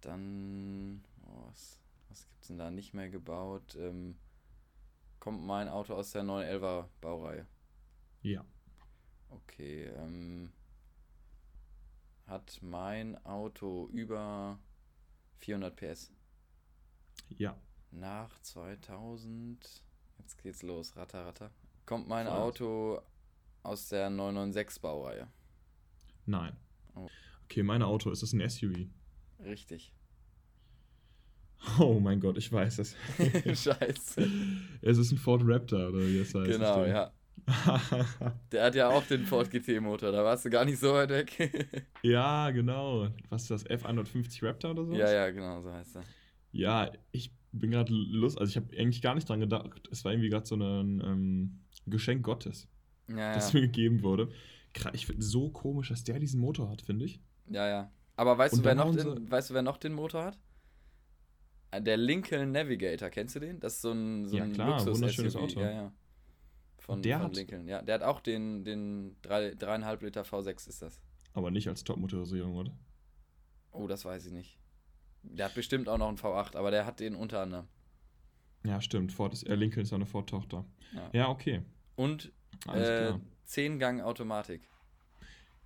Dann. 0.00 1.04
Oh, 1.22 1.48
was 1.48 1.80
was 2.08 2.26
gibt 2.26 2.42
es 2.42 2.48
denn 2.48 2.58
da 2.58 2.70
nicht 2.70 2.94
mehr 2.94 3.10
gebaut? 3.10 3.76
Ähm, 3.78 4.16
kommt 5.20 5.44
mein 5.44 5.68
Auto 5.68 5.94
aus 5.94 6.12
der 6.12 6.22
911er 6.22 6.88
Baureihe? 7.00 7.46
Ja. 8.22 8.44
Okay, 9.30 9.84
ähm. 9.84 10.52
Hat 12.26 12.58
mein 12.60 13.24
Auto 13.24 13.88
über 13.92 14.58
400 15.38 15.76
PS? 15.76 16.12
Ja. 17.28 17.56
Nach 17.92 18.36
2000. 18.40 19.84
Jetzt 20.18 20.42
geht's 20.42 20.62
los, 20.62 20.96
ratter, 20.96 21.24
ratter. 21.24 21.50
Kommt 21.84 22.08
mein 22.08 22.26
Vollgas. 22.26 22.42
Auto 22.42 23.00
aus 23.62 23.88
der 23.88 24.10
996 24.10 24.82
Baureihe? 24.82 25.28
Nein. 26.24 26.56
Oh. 26.96 27.08
Okay, 27.44 27.62
mein 27.62 27.82
Auto, 27.82 28.10
ist 28.10 28.22
es 28.22 28.32
ein 28.32 28.48
SUV? 28.48 28.88
Richtig. 29.44 29.92
Oh 31.78 31.98
mein 32.00 32.20
Gott, 32.20 32.38
ich 32.38 32.50
weiß 32.52 32.78
es. 32.80 32.96
Scheiße. 33.18 34.30
es 34.82 34.98
ist 34.98 35.12
ein 35.12 35.18
Ford 35.18 35.42
Raptor, 35.44 35.88
oder 35.88 36.00
wie 36.00 36.18
es 36.18 36.34
heißt. 36.34 36.50
Genau, 36.50 36.84
ja. 36.84 37.12
Der 38.52 38.64
hat 38.64 38.74
ja 38.74 38.88
auch 38.88 39.04
den 39.06 39.24
Ford 39.26 39.50
GT-Motor, 39.50 40.12
da 40.12 40.24
warst 40.24 40.44
du 40.44 40.50
gar 40.50 40.64
nicht 40.64 40.78
so 40.78 40.92
weit 40.94 41.10
weg. 41.10 41.86
ja, 42.02 42.50
genau. 42.50 43.08
Was 43.28 43.42
ist 43.42 43.50
das? 43.50 43.66
F150 43.66 44.44
Raptor 44.46 44.70
oder 44.72 44.84
so? 44.86 44.92
ja, 44.92 45.10
ja, 45.12 45.30
genau, 45.30 45.60
so 45.62 45.72
heißt 45.72 45.96
er. 45.96 46.08
Ja, 46.52 46.90
ich 47.12 47.32
bin 47.52 47.70
gerade 47.70 47.92
Lust, 47.92 48.38
also 48.38 48.50
ich 48.50 48.56
habe 48.56 48.76
eigentlich 48.76 49.02
gar 49.02 49.14
nicht 49.14 49.28
dran 49.28 49.40
gedacht. 49.40 49.88
Es 49.90 50.04
war 50.04 50.12
irgendwie 50.12 50.28
gerade 50.30 50.46
so 50.46 50.56
ein 50.56 51.00
ähm, 51.04 51.60
Geschenk 51.86 52.22
Gottes, 52.24 52.68
Ja, 53.08 53.32
das 53.32 53.52
ja. 53.52 53.52
mir 53.52 53.62
gegeben 53.62 54.02
wurde. 54.02 54.30
Ich 54.92 55.06
finde 55.06 55.22
so 55.24 55.50
komisch, 55.50 55.88
dass 55.88 56.04
der 56.04 56.18
diesen 56.18 56.40
Motor 56.40 56.70
hat, 56.70 56.82
finde 56.82 57.04
ich. 57.06 57.20
ja, 57.46 57.68
ja. 57.68 57.92
Aber 58.18 58.38
weißt 58.38 58.54
Und 58.54 58.64
du, 58.64 58.64
wer 58.64 58.74
noch 58.74 58.94
den, 58.94 59.30
weißt 59.30 59.50
du, 59.50 59.54
wer 59.54 59.62
noch 59.62 59.76
den 59.76 59.92
Motor 59.92 60.24
hat? 60.24 60.38
Äh, 61.70 61.82
Der 61.82 61.96
Lincoln 61.96 62.52
Navigator, 62.52 63.10
kennst 63.10 63.36
du 63.36 63.40
den? 63.40 63.60
Das 63.60 63.74
ist 63.74 63.82
so 63.82 63.92
ein, 63.92 64.26
so 64.26 64.36
Ja, 64.36 64.44
ein 64.44 64.52
klar, 64.52 64.68
Luxus 64.68 64.94
wunderschönes 64.94 65.34
SUV. 65.34 65.36
Auto. 65.36 65.60
Ja, 65.60 65.70
ja. 65.70 65.92
Von, 66.86 67.02
Der 67.02 67.18
von 67.18 67.26
hat- 67.26 67.36
Lincoln. 67.36 67.68
Ja, 67.68 67.82
der 67.82 67.96
hat 67.96 68.02
auch 68.02 68.20
den, 68.20 68.64
den 68.64 69.16
3,5 69.22 70.04
Liter 70.04 70.22
V6 70.22 70.68
ist 70.68 70.82
das. 70.82 71.00
Aber 71.34 71.50
nicht 71.50 71.68
als 71.68 71.82
Top-Motorisierung, 71.84 72.54
oder? 72.54 72.72
Oh, 73.72 73.86
das 73.88 74.04
weiß 74.04 74.26
ich 74.26 74.32
nicht. 74.32 74.58
Der 75.22 75.46
hat 75.46 75.54
bestimmt 75.54 75.88
auch 75.88 75.98
noch 75.98 76.08
einen 76.08 76.16
V8, 76.16 76.56
aber 76.56 76.70
der 76.70 76.86
hat 76.86 77.00
den 77.00 77.14
unter 77.16 77.40
anderem. 77.42 77.66
Ja, 78.64 78.80
stimmt. 78.80 79.12
Ford 79.12 79.32
ist, 79.34 79.42
äh, 79.42 79.54
Lincoln 79.56 79.82
ist 79.82 79.92
eine 79.92 80.06
Ford-Tochter. 80.06 80.64
Ja. 80.94 81.10
Ja, 81.12 81.28
okay. 81.28 81.62
Und 81.96 82.32
Alles 82.66 82.88
äh, 82.88 83.06
klar. 83.08 83.20
10-Gang 83.48 84.00
Automatik. 84.02 84.62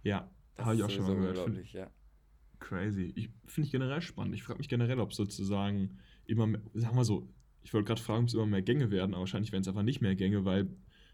Ja, 0.03 0.29
Das 0.57 0.67
habe 0.67 0.77
ich 0.77 0.83
auch 0.83 0.91
schon 0.91 1.03
mal 1.05 1.15
gehört. 1.15 1.37
Find- 1.37 1.49
unglaublich, 1.49 1.73
ja. 1.75 1.91
Crazy. 2.59 3.13
Ich 3.15 3.31
finde 3.47 3.67
ich 3.67 3.73
generell 3.73 4.03
spannend. 4.03 4.35
Ich 4.35 4.43
frage 4.43 4.59
mich 4.59 4.69
generell, 4.69 5.01
ob 5.01 5.13
sozusagen 5.15 5.99
immer 6.27 6.47
mehr, 6.47 6.61
sagen 6.75 6.97
wir 6.97 7.05
so, 7.05 7.29
ich 7.63 7.73
wollte 7.75 7.87
gerade 7.87 8.01
fragen, 8.03 8.23
ob 8.23 8.29
es 8.29 8.35
immer 8.35 8.47
mehr 8.47 8.63
Gänge 8.63 8.91
werden, 8.91 9.13
aber 9.13 9.21
wahrscheinlich 9.21 9.53
werden 9.53 9.63
es 9.63 9.69
einfach 9.69 9.83
nicht 9.83 10.01
mehr 10.01 10.15
Gänge, 10.15 10.45
weil 10.45 10.69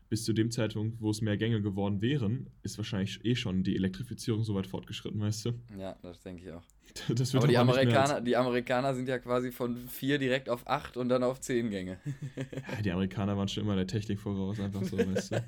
bis 0.08 0.25
zu 0.25 0.32
dem 0.32 0.50
Zeitpunkt, 0.50 1.00
wo 1.00 1.10
es 1.10 1.20
mehr 1.20 1.36
Gänge 1.36 1.60
geworden 1.60 2.00
wären, 2.00 2.48
ist 2.62 2.78
wahrscheinlich 2.78 3.25
eh 3.25 3.34
schon 3.34 3.64
die 3.64 3.75
Elektrifizierung 3.75 4.44
so 4.44 4.54
weit 4.54 4.66
fortgeschritten, 4.66 5.20
weißt 5.20 5.46
du? 5.46 5.52
Ja, 5.78 5.96
das 6.02 6.20
denke 6.20 6.42
ich 6.44 6.52
auch. 6.52 6.62
Das 7.14 7.32
wird 7.32 7.42
Aber 7.42 7.48
die 7.48 7.58
Amerikaner, 7.58 8.20
die 8.20 8.36
Amerikaner 8.36 8.94
sind 8.94 9.08
ja 9.08 9.18
quasi 9.18 9.52
von 9.52 9.76
4 9.88 10.18
direkt 10.18 10.48
auf 10.48 10.66
8 10.66 10.96
und 10.96 11.08
dann 11.08 11.22
auf 11.22 11.40
10 11.40 11.70
Gänge. 11.70 11.98
Ja, 12.36 12.82
die 12.82 12.92
Amerikaner 12.92 13.36
waren 13.36 13.48
schon 13.48 13.64
immer 13.64 13.76
der 13.76 13.86
Technik 13.86 14.20
voraus, 14.20 14.60
einfach 14.60 14.82
so, 14.84 14.96
weißt 14.96 15.32
du. 15.32 15.44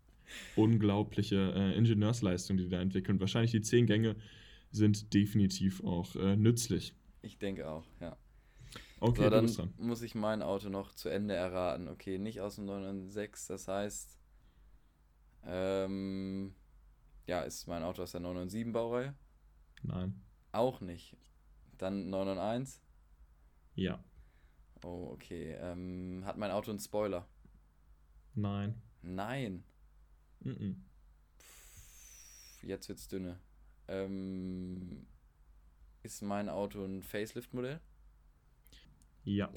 Unglaubliche 0.56 1.52
äh, 1.54 1.76
Ingenieursleistung, 1.76 2.56
die 2.56 2.64
die 2.64 2.70
da 2.70 2.80
entwickeln. 2.80 3.20
Wahrscheinlich 3.20 3.50
die 3.50 3.60
zehn 3.60 3.86
Gänge 3.86 4.16
sind 4.70 5.12
definitiv 5.14 5.82
auch 5.84 6.14
äh, 6.16 6.36
nützlich. 6.36 6.94
Ich 7.22 7.38
denke 7.38 7.68
auch, 7.68 7.86
ja. 8.00 8.16
Okay, 8.98 9.24
so, 9.24 9.30
dann 9.30 9.46
dran. 9.46 9.74
muss 9.76 10.02
ich 10.02 10.14
mein 10.14 10.42
Auto 10.42 10.68
noch 10.68 10.94
zu 10.94 11.08
Ende 11.08 11.34
erraten. 11.34 11.88
Okay, 11.88 12.18
nicht 12.18 12.40
aus 12.40 12.54
dem 12.56 12.64
996, 12.64 13.48
das 13.48 13.68
heißt, 13.68 14.18
ähm, 15.44 16.54
ja, 17.26 17.42
ist 17.42 17.66
mein 17.66 17.82
Auto 17.82 18.02
aus 18.02 18.12
der 18.12 18.20
997 18.20 18.72
Baureihe? 18.72 19.14
Nein. 19.82 20.22
Auch 20.52 20.80
nicht. 20.80 21.16
Dann 21.76 22.08
991? 22.08 22.80
Ja. 23.74 24.02
Oh, 24.82 25.10
okay. 25.12 25.56
Ähm, 25.60 26.22
hat 26.24 26.38
mein 26.38 26.50
Auto 26.50 26.70
einen 26.70 26.80
Spoiler? 26.80 27.28
Nein. 28.34 28.80
Nein. 29.02 29.64
Mm 30.40 30.50
-mm. 30.50 30.74
Pff, 31.38 32.64
jetzt 32.64 32.88
wird's 32.88 33.08
dünne. 33.08 33.38
Ähm, 33.88 35.06
ist 36.02 36.22
mein 36.22 36.48
Auto 36.48 36.84
ein 36.84 37.02
Facelift-Modell? 37.02 37.80
Ja. 39.26 39.52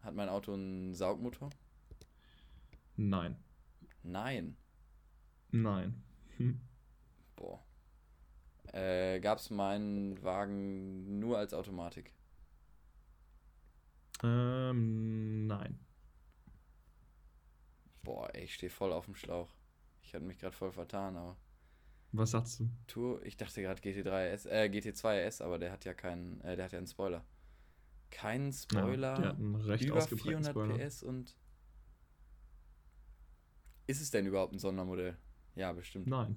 Hat 0.00 0.14
mein 0.14 0.30
Auto 0.30 0.54
einen 0.54 0.94
Saugmotor? 0.94 1.50
Nein. 2.96 3.36
Nein. 4.02 4.56
Nein. 5.50 6.02
Hm. 6.38 6.58
Boah. 7.36 7.62
Äh, 8.72 9.20
gab's 9.20 9.50
meinen 9.50 10.20
Wagen 10.22 11.18
nur 11.18 11.36
als 11.36 11.52
Automatik? 11.52 12.14
Ähm, 14.22 15.46
nein. 15.46 15.78
Boah, 18.02 18.34
ey, 18.34 18.44
ich 18.44 18.54
stehe 18.54 18.70
voll 18.70 18.92
auf 18.92 19.04
dem 19.04 19.14
Schlauch. 19.14 19.50
Ich 20.02 20.14
hatte 20.14 20.24
mich 20.24 20.38
gerade 20.38 20.56
voll 20.56 20.72
vertan, 20.72 21.16
aber. 21.16 21.36
Was 22.12 22.30
sagst 22.30 22.60
du? 22.60 22.70
Tour, 22.86 23.22
ich 23.26 23.36
dachte 23.36 23.60
gerade 23.60 23.82
GT3 23.82 24.28
S, 24.28 24.46
äh, 24.46 24.70
GT2 24.72 25.18
S, 25.18 25.42
aber 25.42 25.58
der 25.58 25.72
hat 25.72 25.84
ja 25.84 25.92
keinen, 25.92 26.40
äh, 26.40 26.56
der 26.56 26.64
hat 26.66 26.72
ja 26.72 26.78
einen 26.78 26.86
Spoiler. 26.86 27.22
Keinen 28.10 28.52
Spoiler, 28.52 29.20
Ja, 29.20 29.32
über 29.32 29.96
ausgeprägten 29.96 30.44
400 30.44 30.50
Spoiler. 30.50 30.78
PS 30.78 31.02
und. 31.02 31.36
Ist 33.86 34.00
es 34.00 34.10
denn 34.10 34.26
überhaupt 34.26 34.52
ein 34.54 34.58
Sondermodell? 34.58 35.16
Ja, 35.56 35.72
bestimmt. 35.72 36.06
Nein. 36.06 36.36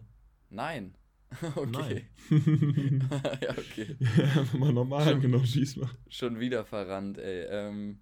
Nein. 0.50 0.96
okay. 1.56 2.08
Nein. 2.30 3.10
ja, 3.42 3.50
okay. 3.52 3.96
Einfach 4.00 4.54
mal 4.54 4.74
normal 4.74 5.20
genommen, 5.20 5.46
diesmal. 5.46 5.90
Schon 6.10 6.40
wieder 6.40 6.66
verrannt, 6.66 7.18
ey. 7.18 7.46
Ähm, 7.50 8.00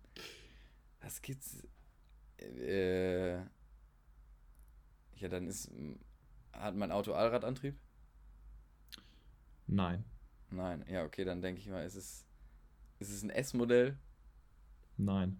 was 1.01 1.22
gibt's? 1.22 1.67
Äh, 2.38 3.38
ja, 5.15 5.29
dann 5.29 5.48
ist. 5.48 5.72
Hat 6.51 6.75
mein 6.75 6.91
Auto 6.91 7.13
Allradantrieb? 7.13 7.75
Nein. 9.67 10.05
Nein. 10.51 10.86
Ja, 10.89 11.03
okay, 11.03 11.25
dann 11.25 11.41
denke 11.41 11.62
ich 11.62 11.67
mal, 11.67 11.84
ist 11.86 11.95
es. 11.95 12.25
Ist 12.99 13.11
es 13.11 13.23
ein 13.23 13.29
S-Modell? 13.29 13.97
Nein. 14.97 15.37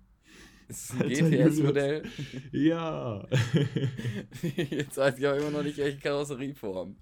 Ist 0.68 0.94
es 0.94 1.00
ein 1.00 1.10
GTS-Modell? 1.10 2.04
Ja. 2.52 3.28
Jetzt 4.42 4.98
weiß 4.98 5.18
ich 5.18 5.28
aber 5.28 5.38
immer 5.38 5.52
noch 5.52 5.64
nicht, 5.64 5.78
welche 5.78 6.00
Karosserieform. 6.00 6.96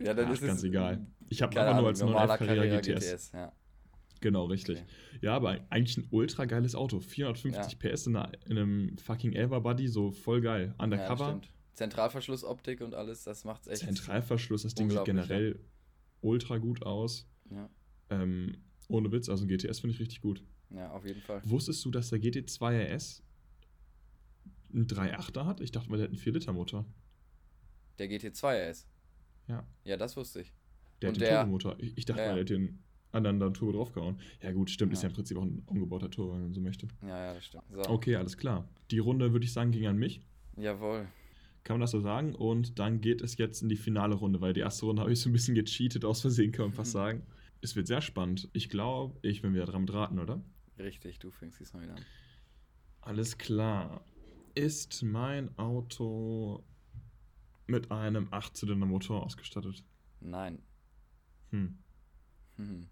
Ja, 0.00 0.14
dann 0.14 0.26
Ach, 0.28 0.32
ist 0.32 0.42
ganz 0.42 0.58
es. 0.58 0.64
egal. 0.64 1.06
Ich 1.28 1.42
habe 1.42 1.58
einfach 1.60 1.78
nur 1.78 1.88
als 1.88 2.00
normaler 2.00 2.38
911 2.38 2.56
Carrera 2.56 2.80
GTS. 2.80 3.10
GTS. 3.10 3.32
Ja. 3.32 3.52
Genau, 4.20 4.44
richtig. 4.46 4.78
Okay. 4.78 4.86
Ja, 5.22 5.34
aber 5.34 5.58
eigentlich 5.70 5.96
ein 5.96 6.08
ultra 6.10 6.44
geiles 6.44 6.74
Auto. 6.74 7.00
450 7.00 7.78
PS 7.78 8.06
in, 8.06 8.16
einer, 8.16 8.32
in 8.46 8.58
einem 8.58 8.98
fucking 8.98 9.32
Elva 9.32 9.58
Buddy, 9.60 9.88
so 9.88 10.10
voll 10.10 10.40
geil. 10.40 10.74
Ja, 10.78 10.84
Undercover, 10.84 11.26
stimmt. 11.28 11.50
Zentralverschlussoptik 11.74 12.80
und 12.80 12.94
alles, 12.94 13.24
das 13.24 13.44
macht's 13.44 13.68
echt. 13.68 13.82
Zentralverschluss, 13.82 14.62
das 14.62 14.74
Ding 14.74 14.90
sieht 14.90 15.04
generell 15.04 15.60
ultra 16.20 16.58
gut 16.58 16.82
aus. 16.82 17.28
Ja, 17.50 17.70
Ähm, 18.10 18.56
ohne 18.88 19.12
Witz, 19.12 19.28
also 19.28 19.44
ein 19.44 19.48
GTS 19.48 19.80
finde 19.80 19.94
ich 19.94 20.00
richtig 20.00 20.20
gut. 20.20 20.42
ja, 20.70 20.90
auf 20.92 21.04
jeden 21.06 21.20
Fall. 21.20 21.40
Wusstest 21.44 21.84
du, 21.84 21.90
dass 21.90 22.10
der 22.10 22.18
GT2 22.20 22.94
RS 22.94 23.22
einen 24.72 24.86
3.8er 24.86 25.44
hat? 25.46 25.60
Ich 25.60 25.70
dachte 25.70 25.90
mal, 25.90 25.96
der 25.96 26.04
hat 26.04 26.10
einen 26.12 26.20
4-Liter-Motor. 26.20 26.84
Der 27.98 28.08
GT2 28.10 28.70
RS. 28.70 28.86
Ja. 29.48 29.66
Ja, 29.84 29.96
das 29.96 30.16
wusste 30.16 30.40
ich. 30.42 30.52
Der 31.02 31.10
Und 31.10 31.16
hat 31.16 31.20
den 31.22 31.28
der- 31.28 31.36
Turbomotor. 31.40 31.76
Ich, 31.78 31.96
ich 31.98 32.04
dachte 32.04 32.20
Ja, 32.22 32.28
mal, 32.28 32.34
der 32.34 32.42
hat 32.42 32.50
den 32.50 32.78
anderen 33.12 33.40
dann 33.40 33.54
Turbo 33.54 33.72
draufgehauen. 33.78 34.20
Ja 34.42 34.52
gut, 34.52 34.70
stimmt, 34.70 34.92
ist 34.92 35.02
Ja. 35.02 35.08
ja 35.08 35.10
im 35.10 35.14
Prinzip 35.16 35.36
auch 35.38 35.42
ein 35.42 35.62
umgebauter 35.66 36.10
Turbo, 36.10 36.34
wenn 36.34 36.42
man 36.42 36.52
so 36.54 36.60
möchte. 36.60 36.88
Ja, 37.02 37.08
ja, 37.26 37.34
das 37.34 37.44
stimmt. 37.46 37.64
So. 37.70 37.80
Okay, 37.88 38.16
alles 38.16 38.36
klar. 38.36 38.68
Die 38.90 38.98
Runde, 38.98 39.32
würde 39.32 39.44
ich 39.44 39.52
sagen, 39.52 39.70
ging 39.70 39.86
an 39.86 39.96
mich. 39.96 40.20
Jawohl. 40.56 41.08
Kann 41.64 41.74
man 41.74 41.80
das 41.82 41.90
so 41.92 42.00
sagen? 42.00 42.34
Und 42.34 42.78
dann 42.78 43.00
geht 43.00 43.20
es 43.22 43.36
jetzt 43.38 43.62
in 43.62 43.68
die 43.68 43.76
finale 43.76 44.14
Runde, 44.14 44.40
weil 44.40 44.52
die 44.52 44.60
erste 44.60 44.86
Runde 44.86 45.00
habe 45.02 45.12
ich 45.12 45.20
so 45.20 45.28
ein 45.28 45.32
bisschen 45.32 45.54
gecheatet 45.54 46.04
aus 46.04 46.20
Versehen, 46.20 46.52
kann 46.52 46.66
man 46.66 46.72
fast 46.72 46.92
sagen. 46.92 47.22
Es 47.60 47.74
wird 47.74 47.86
sehr 47.86 48.00
spannend. 48.00 48.48
Ich 48.52 48.68
glaube, 48.68 49.18
ich 49.22 49.42
bin 49.42 49.54
wieder 49.54 49.66
dran 49.66 49.82
mit 49.82 49.92
Raten, 49.92 50.18
oder? 50.18 50.40
Richtig, 50.78 51.18
du 51.18 51.30
fängst 51.30 51.58
diesmal 51.58 51.82
wieder 51.82 51.96
an. 51.96 52.04
Alles 53.00 53.38
klar. 53.38 54.04
Ist 54.54 55.02
mein 55.02 55.56
Auto 55.58 56.64
mit 57.66 57.90
einem 57.90 58.28
8-Zylinder-Motor 58.28 59.24
ausgestattet? 59.24 59.84
Nein. 60.20 60.62
Hm. 61.50 61.78
Hm. 62.56 62.88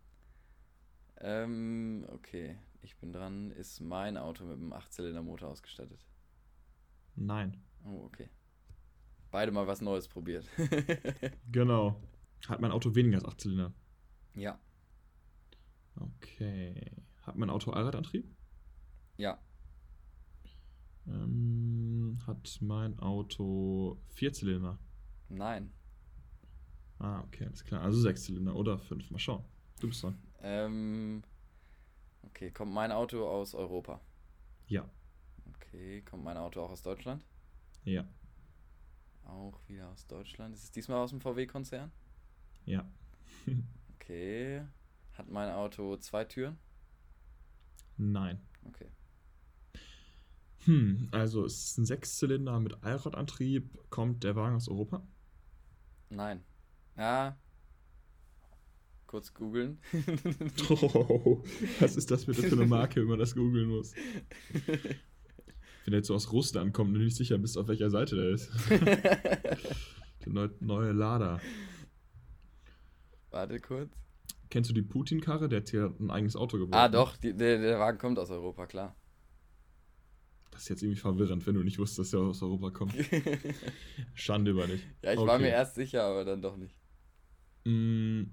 Ähm, 1.18 2.06
okay. 2.12 2.58
Ich 2.82 2.96
bin 2.96 3.12
dran. 3.12 3.50
Ist 3.52 3.80
mein 3.80 4.16
Auto 4.16 4.44
mit 4.44 4.58
einem 4.58 4.72
8-Zylinder-Motor 4.72 5.48
ausgestattet? 5.48 6.04
Nein. 7.14 7.56
Oh, 7.84 8.04
okay. 8.04 8.28
Beide 9.30 9.52
mal 9.52 9.66
was 9.66 9.80
Neues 9.80 10.08
probiert. 10.08 10.46
Genau. 11.52 12.00
Hat 12.48 12.60
mein 12.60 12.70
Auto 12.70 12.94
weniger 12.94 13.16
als 13.16 13.24
8 13.24 13.40
Zylinder? 13.40 13.72
Ja. 14.36 14.58
Okay. 15.98 16.92
Hat 17.22 17.36
mein 17.36 17.50
Auto 17.50 17.72
Allradantrieb? 17.72 18.24
Ja. 19.16 19.38
Ähm, 21.06 22.18
hat 22.26 22.58
mein 22.60 22.98
Auto 22.98 23.98
4 24.10 24.32
Zylinder? 24.32 24.78
Nein. 25.28 25.72
Ah, 26.98 27.20
okay, 27.20 27.46
alles 27.46 27.64
klar. 27.64 27.82
Also 27.82 28.00
6 28.00 28.24
Zylinder 28.24 28.54
oder 28.54 28.78
5. 28.78 29.10
Mal 29.10 29.18
schauen. 29.18 29.44
Du 29.80 29.88
bist 29.88 30.02
dran. 30.02 30.18
Ähm, 30.42 31.22
okay. 32.22 32.50
Kommt 32.50 32.72
mein 32.72 32.92
Auto 32.92 33.26
aus 33.26 33.54
Europa? 33.54 34.00
Ja. 34.68 34.88
Okay. 35.54 36.02
Kommt 36.02 36.24
mein 36.24 36.36
Auto 36.36 36.62
auch 36.62 36.70
aus 36.70 36.82
Deutschland? 36.82 37.24
Ja. 37.84 38.06
Auch 39.24 39.60
wieder 39.68 39.88
aus 39.90 40.06
Deutschland. 40.06 40.54
Ist 40.54 40.64
es 40.64 40.70
diesmal 40.70 40.98
aus 40.98 41.10
dem 41.10 41.20
VW-Konzern? 41.20 41.90
Ja. 42.64 42.88
Okay. 44.06 44.62
Hat 45.14 45.28
mein 45.28 45.50
Auto 45.50 45.96
zwei 45.96 46.24
Türen? 46.24 46.56
Nein. 47.96 48.38
Okay. 48.64 48.86
Hm, 50.64 51.08
also 51.10 51.44
es 51.44 51.70
ist 51.70 51.78
ein 51.78 51.86
Sechszylinder 51.86 52.60
mit 52.60 52.84
Allradantrieb. 52.84 53.90
Kommt 53.90 54.22
der 54.22 54.36
Wagen 54.36 54.54
aus 54.54 54.68
Europa? 54.68 55.04
Nein. 56.10 56.44
Ja. 56.96 57.36
Kurz 59.08 59.34
googeln. 59.34 59.80
Oh, 60.70 61.42
was 61.80 61.96
ist 61.96 62.08
das 62.08 62.26
bitte 62.26 62.42
für 62.42 62.54
eine 62.54 62.66
Marke, 62.66 63.00
wenn 63.00 63.08
man 63.08 63.18
das 63.18 63.34
googeln 63.34 63.68
muss? 63.68 63.92
Wenn 65.84 65.92
der 65.92 65.98
jetzt 65.98 66.08
so 66.08 66.14
aus 66.14 66.32
Russland 66.32 66.72
kommt 66.72 66.88
und 66.88 66.94
du 66.94 67.04
nicht 67.04 67.16
sicher 67.16 67.38
bist, 67.38 67.56
auf 67.56 67.68
welcher 67.68 67.90
Seite 67.90 68.16
der 68.16 68.30
ist. 68.30 68.50
Der 70.24 70.32
neu, 70.32 70.48
neue 70.58 70.90
Lada. 70.90 71.40
Warte 73.36 73.60
kurz. 73.60 73.90
Kennst 74.48 74.70
du 74.70 74.74
die 74.74 74.82
Putin-Karre? 74.82 75.48
Der 75.48 75.60
hat 75.60 75.68
hier 75.68 75.94
ein 76.00 76.10
eigenes 76.10 76.36
Auto 76.36 76.58
gebaut. 76.58 76.74
Ah, 76.74 76.88
doch, 76.88 77.16
die, 77.18 77.34
der, 77.34 77.58
der 77.58 77.78
Wagen 77.78 77.98
kommt 77.98 78.18
aus 78.18 78.30
Europa, 78.30 78.66
klar. 78.66 78.96
Das 80.50 80.62
ist 80.62 80.68
jetzt 80.70 80.82
irgendwie 80.82 80.98
verwirrend, 81.00 81.46
wenn 81.46 81.54
du 81.54 81.62
nicht 81.62 81.78
wusstest, 81.78 81.98
dass 81.98 82.10
der 82.12 82.20
aus 82.20 82.42
Europa 82.42 82.70
kommt. 82.70 82.94
Schande 84.14 84.52
über 84.52 84.66
dich. 84.66 84.80
ja, 85.02 85.12
ich 85.12 85.18
war 85.18 85.34
Okay. 85.34 85.42
mir 85.42 85.48
erst 85.50 85.74
sicher, 85.74 86.02
aber 86.04 86.24
dann 86.24 86.40
doch 86.40 86.56
nicht. 86.56 86.74
Mm, 87.64 88.24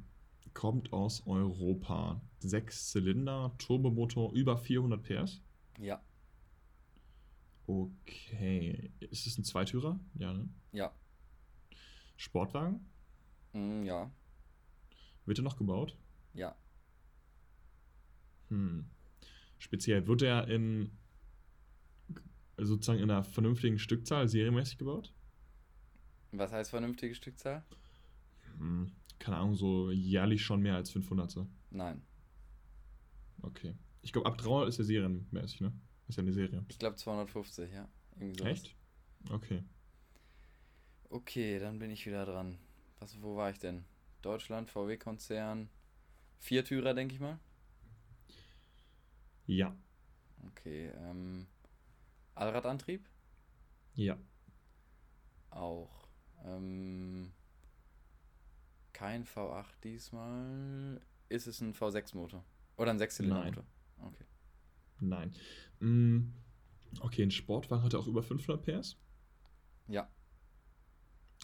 kommt 0.54 0.94
aus 0.94 1.26
Europa. 1.28 2.22
Sechs 2.40 2.90
Zylinder, 2.92 3.54
Turbomotor, 3.58 4.34
über 4.34 4.58
400 4.58 5.04
PS. 5.04 5.42
Ja, 5.80 6.02
Okay. 7.68 8.92
Ist 9.00 9.26
es 9.28 9.38
ein 9.38 9.44
Zweitürer? 9.44 10.00
Ja, 10.16 10.34
ne? 10.34 10.48
ja, 10.72 10.94
Sportwagen? 12.18 12.80
mm, 13.54 13.84
ja, 13.86 14.12
Wird 15.26 15.40
er 15.40 15.44
noch 15.44 15.58
gebaut? 15.58 15.98
ja. 16.34 16.56
Hm. 18.50 18.86
Speziell 19.58 20.06
wird 20.08 20.22
er 20.22 20.48
in 20.48 20.92
sozusagen 22.58 23.00
in 23.00 23.10
einer 23.10 23.24
vernünftigen 23.24 23.80
Stückzahl 23.80 24.28
serienmäßig 24.28 24.78
gebaut? 24.78 25.14
Was 26.32 26.52
heißt 26.52 26.70
vernünftige 26.70 27.16
Stückzahl? 27.16 27.64
Hm. 28.58 28.92
Keine 29.20 29.38
Ahnung, 29.38 29.56
so 29.56 29.90
jährlich 29.92 30.44
schon 30.44 30.62
mehr 30.62 30.76
als 30.76 30.92
500. 30.92 31.32
so. 31.32 31.48
Nein. 31.72 32.02
Okay. 33.42 33.76
Ich 34.02 34.12
glaube, 34.12 34.28
ab 34.28 34.38
300 34.38 34.70
ist 34.70 34.80
er 34.80 34.86
serienmäßig, 34.86 35.62
ne? 35.62 35.72
Ist 36.08 36.18
ja 36.18 36.24
eine 36.24 36.34
Serie. 36.34 36.66
Ich 36.68 36.78
glaube 36.78 36.98
250, 36.98 37.72
ja. 37.72 37.88
Irgendwie 38.20 38.38
sowas. 38.38 38.52
Echt? 38.52 38.76
Okay. 39.30 39.64
Okay, 41.10 41.60
dann 41.60 41.80
bin 41.80 41.90
ich 41.90 42.06
wieder 42.06 42.26
dran. 42.26 42.58
Was, 43.00 43.22
wo 43.22 43.36
war 43.38 43.50
ich 43.50 43.60
denn? 43.60 43.86
Deutschland, 44.26 44.70
VW-Konzern. 44.70 45.70
Viertürer, 46.40 46.94
denke 46.94 47.16
ich 47.16 47.22
mal. 47.22 47.40
Ja. 49.46 49.76
Okay, 50.50 50.90
ähm. 50.98 51.48
Allradantrieb? 52.36 53.08
Ja. 53.96 54.18
Auch. 55.52 56.08
Ähm. 56.46 57.32
Kein 58.94 59.26
V8 59.26 59.66
diesmal. 59.84 61.02
Ist 61.30 61.48
es 61.48 61.62
ein 61.62 61.74
V6-Motor? 61.74 62.44
Oder 62.78 62.92
ein 62.92 63.00
Sechszylinder-Motor? 63.00 63.64
Okay. 64.00 64.26
Nein. 65.00 65.34
Mm, 65.80 66.34
Okay, 67.02 67.24
ein 67.24 67.32
Sportwagen 67.32 67.84
hat 67.84 67.94
er 67.94 68.00
auch 68.00 68.08
über 68.08 68.24
500 68.24 68.62
PS? 68.64 68.98
Ja, 69.88 70.08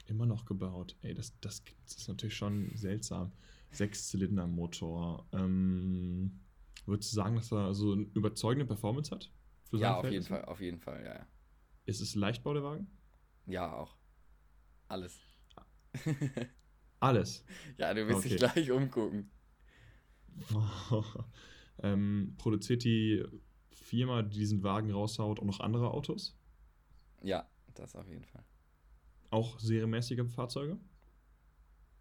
Immer 0.08 0.26
noch 0.26 0.46
gebaut. 0.46 0.96
Ey, 1.02 1.14
das, 1.14 1.40
das, 1.40 1.64
das 1.86 1.98
ist 1.98 2.08
natürlich 2.08 2.36
schon 2.36 2.72
seltsam. 2.76 3.32
Sechszylindermotor. 3.72 5.28
Ähm, 5.32 6.40
würdest 6.86 7.12
du 7.12 7.16
sagen, 7.16 7.36
dass 7.36 7.52
er 7.52 7.74
so 7.74 7.94
eine 7.94 8.04
überzeugende 8.14 8.66
Performance 8.66 9.12
hat? 9.12 9.32
ja, 9.72 9.98
auf 9.98 10.10
jeden 10.10 10.26
Fall, 10.26 10.46
auf 10.46 10.62
jeden 10.62 10.80
Fall, 10.80 11.04
ja. 11.04 11.14
ja. 11.16 11.28
Ist 11.86 12.02
es 12.02 12.16
Leichtbau 12.16 12.54
der 12.54 12.64
Wagen? 12.64 12.88
Ja, 13.46 13.74
auch. 13.74 13.96
Alles. 14.88 15.20
Alles. 17.00 17.46
Ja, 17.78 17.94
du 17.94 18.08
wirst 18.08 18.20
okay. 18.20 18.30
dich 18.30 18.38
gleich 18.38 18.72
umgucken. 18.72 19.32
ähm, 21.84 22.36
produziert 22.38 22.84
die 22.84 23.24
Firma, 23.72 24.22
die 24.22 24.40
diesen 24.40 24.64
Wagen 24.64 24.92
raushaut, 24.92 25.40
auch 25.40 25.46
noch 25.46 25.60
andere 25.60 25.92
Autos? 25.92 26.38
Ja, 27.22 27.50
das 27.74 27.96
auf 27.96 28.08
jeden 28.08 28.26
Fall. 28.26 28.44
Auch 29.30 29.60
serienmäßige 29.60 30.30
Fahrzeuge? 30.34 30.78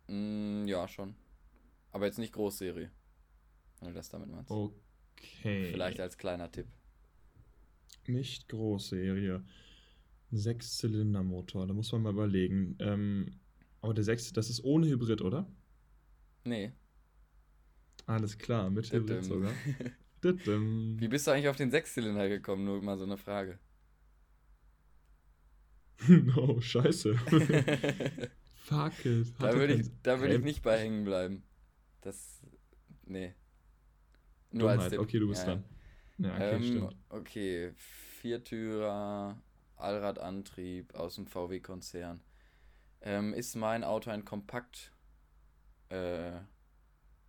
Mm, 0.08 0.66
ja, 0.66 0.88
schon. 0.88 1.14
Aber 1.90 2.06
jetzt 2.06 2.18
nicht 2.18 2.32
Großserie. 2.32 2.90
Wenn 3.80 3.88
du 3.88 3.94
das 3.94 4.08
damit 4.08 4.30
meinst. 4.30 4.50
Okay. 4.50 5.70
Vielleicht 5.70 6.00
als 6.00 6.16
kleiner 6.16 6.50
Tipp. 6.50 6.66
Nicht 8.06 8.48
Großserie. 8.48 9.44
Sechszylindermotor, 10.30 11.66
da 11.66 11.74
muss 11.74 11.92
man 11.92 12.02
mal 12.02 12.12
überlegen. 12.12 12.76
Ähm, 12.80 13.40
aber 13.80 13.94
der 13.94 14.04
sechste, 14.04 14.32
das 14.32 14.50
ist 14.50 14.64
ohne 14.64 14.86
Hybrid, 14.86 15.22
oder? 15.22 15.46
Nee. 16.44 16.72
Alles 18.06 18.38
klar, 18.38 18.70
mit 18.70 18.90
Hybrid 18.92 19.24
sogar. 19.24 19.52
Wie 20.22 21.08
bist 21.08 21.26
du 21.26 21.30
eigentlich 21.30 21.48
auf 21.48 21.56
den 21.56 21.70
Sechszylinder 21.70 22.28
gekommen? 22.28 22.64
Nur 22.64 22.82
mal 22.82 22.98
so 22.98 23.04
eine 23.04 23.16
Frage. 23.16 23.58
oh, 26.36 26.60
scheiße. 26.60 27.14
Fuck 28.54 29.04
it. 29.04 29.34
Da 29.38 29.54
würde 29.54 29.74
ich, 29.74 29.90
da 30.02 30.20
würd 30.20 30.32
ich 30.32 30.44
nicht 30.44 30.62
bei 30.62 30.78
hängen 30.78 31.04
bleiben. 31.04 31.42
Das. 32.00 32.42
Nee. 33.04 33.34
Nur 34.50 34.70
Dummheit. 34.70 34.80
als 34.80 34.90
Tipp. 34.90 35.00
Okay, 35.00 35.18
du 35.18 35.28
bist 35.28 35.46
ja, 35.46 35.54
dran. 35.54 35.64
Ja, 36.18 36.34
okay, 36.34 36.54
ähm, 36.54 36.62
stimmt. 36.62 36.96
Okay, 37.08 37.72
Viertürer, 37.76 39.40
Allradantrieb 39.76 40.94
aus 40.94 41.14
dem 41.16 41.26
VW-Konzern. 41.26 42.20
Ähm, 43.00 43.32
ist 43.32 43.54
mein 43.56 43.84
Auto 43.84 44.10
ein 44.10 44.24
Kompakt. 44.24 44.92
Äh, 45.88 46.32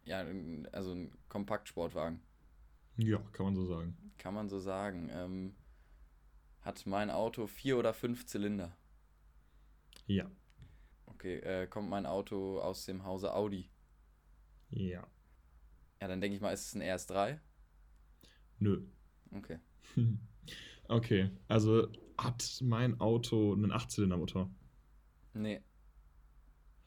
ja, 0.04 0.26
also 0.72 0.94
ein 0.94 1.12
Kompaktsportwagen? 1.30 2.22
Ja, 2.98 3.20
kann 3.32 3.46
man 3.46 3.56
so 3.56 3.66
sagen. 3.66 3.98
Kann 4.18 4.34
man 4.34 4.50
so 4.50 4.60
sagen. 4.60 5.10
Ähm, 5.14 5.56
hat 6.62 6.86
mein 6.86 7.10
Auto 7.10 7.48
vier 7.48 7.78
oder 7.78 7.94
fünf 7.94 8.26
Zylinder? 8.26 8.76
Ja. 10.08 10.30
Okay, 11.06 11.40
äh, 11.40 11.68
kommt 11.68 11.90
mein 11.90 12.06
Auto 12.06 12.60
aus 12.60 12.86
dem 12.86 13.04
Hause 13.04 13.34
Audi? 13.34 13.70
Ja. 14.70 15.08
Ja, 16.02 16.08
dann 16.08 16.22
denke 16.22 16.36
ich 16.36 16.42
mal, 16.42 16.54
ist 16.54 16.68
es 16.68 16.76
ein 16.76 16.82
RS3? 16.82 17.40
Nö. 18.60 18.82
Okay. 19.32 19.60
okay, 20.88 21.30
also 21.48 21.88
hat 22.18 22.60
mein 22.62 23.00
Auto 23.00 23.54
einen 23.54 23.72
Achtzylindermotor? 23.72 24.50
Nee. 25.34 25.62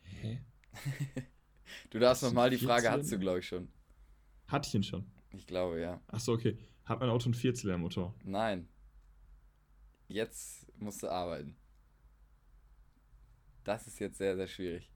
Hä? 0.02 0.42
du 1.90 1.98
darfst 1.98 2.22
nochmal 2.22 2.50
die 2.50 2.58
Frage, 2.58 2.90
hast 2.90 3.11
du, 3.11 3.18
glaube 3.18 3.40
ich, 3.40 3.46
schon. 3.46 3.68
Hatte 4.46 4.68
ich 4.68 4.74
ihn 4.74 4.82
schon? 4.82 5.06
Ich 5.32 5.46
glaube, 5.46 5.80
ja. 5.80 6.00
Achso, 6.08 6.32
okay. 6.32 6.58
Hat 6.85 7.00
mein 7.00 7.08
Auto 7.08 7.26
einen 7.26 7.35
Vierzylindermotor? 7.35 8.14
Nein. 8.24 8.68
Jetzt 10.12 10.66
musst 10.79 11.03
du 11.03 11.09
arbeiten. 11.09 11.57
Das 13.64 13.87
ist 13.87 13.98
jetzt 13.98 14.18
sehr, 14.18 14.37
sehr 14.37 14.46
schwierig. 14.46 14.90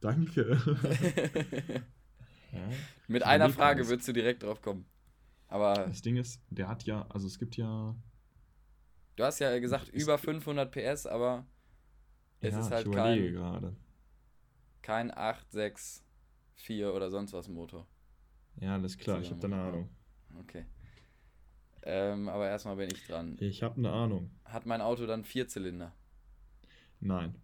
Danke. 0.00 0.58
Mit 3.08 3.22
einer 3.24 3.50
Frage 3.50 3.86
würdest 3.88 4.08
du 4.08 4.12
direkt 4.12 4.42
drauf 4.42 4.62
kommen. 4.62 4.86
Aber. 5.48 5.74
Das 5.74 6.00
Ding 6.00 6.16
ist, 6.16 6.40
der 6.48 6.68
hat 6.68 6.84
ja, 6.84 7.06
also 7.10 7.26
es 7.26 7.38
gibt 7.38 7.56
ja. 7.56 7.94
Du 9.16 9.24
hast 9.24 9.38
ja 9.40 9.58
gesagt 9.58 9.88
über 9.90 10.16
500 10.16 10.72
PS, 10.72 11.06
aber 11.06 11.46
es 12.40 12.54
ja, 12.54 12.60
ist 12.60 12.70
halt 12.70 12.86
ich 12.86 12.92
kein. 12.92 13.32
gerade. 13.32 13.76
Kein 14.80 15.10
864 15.10 16.84
oder 16.84 17.10
sonst 17.10 17.32
was 17.32 17.48
Motor. 17.48 17.86
Ja, 18.60 18.74
alles 18.74 18.96
klar, 18.96 19.20
ich 19.20 19.30
habe 19.30 19.40
da 19.40 19.46
eine 19.48 19.60
Ahnung. 19.60 19.88
Okay. 20.40 20.64
Ähm, 21.86 22.28
aber 22.28 22.48
erstmal 22.48 22.76
bin 22.76 22.88
ich 22.92 23.06
dran. 23.06 23.36
Ich 23.40 23.62
habe 23.62 23.76
eine 23.76 23.92
Ahnung. 23.92 24.30
Hat 24.44 24.64
mein 24.64 24.80
Auto 24.80 25.06
dann 25.06 25.24
vier 25.24 25.46
Zylinder? 25.46 25.94
Nein. 27.00 27.34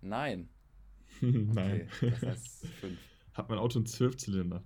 Nein. 0.00 0.48
Nein. 1.20 1.88
Okay, 1.96 2.10
das 2.10 2.22
heißt 2.22 2.66
fünf. 2.80 2.98
Hat 3.34 3.48
mein 3.48 3.58
Auto 3.58 3.78
einen 3.78 3.86
Zwölfzylinder? 3.86 4.62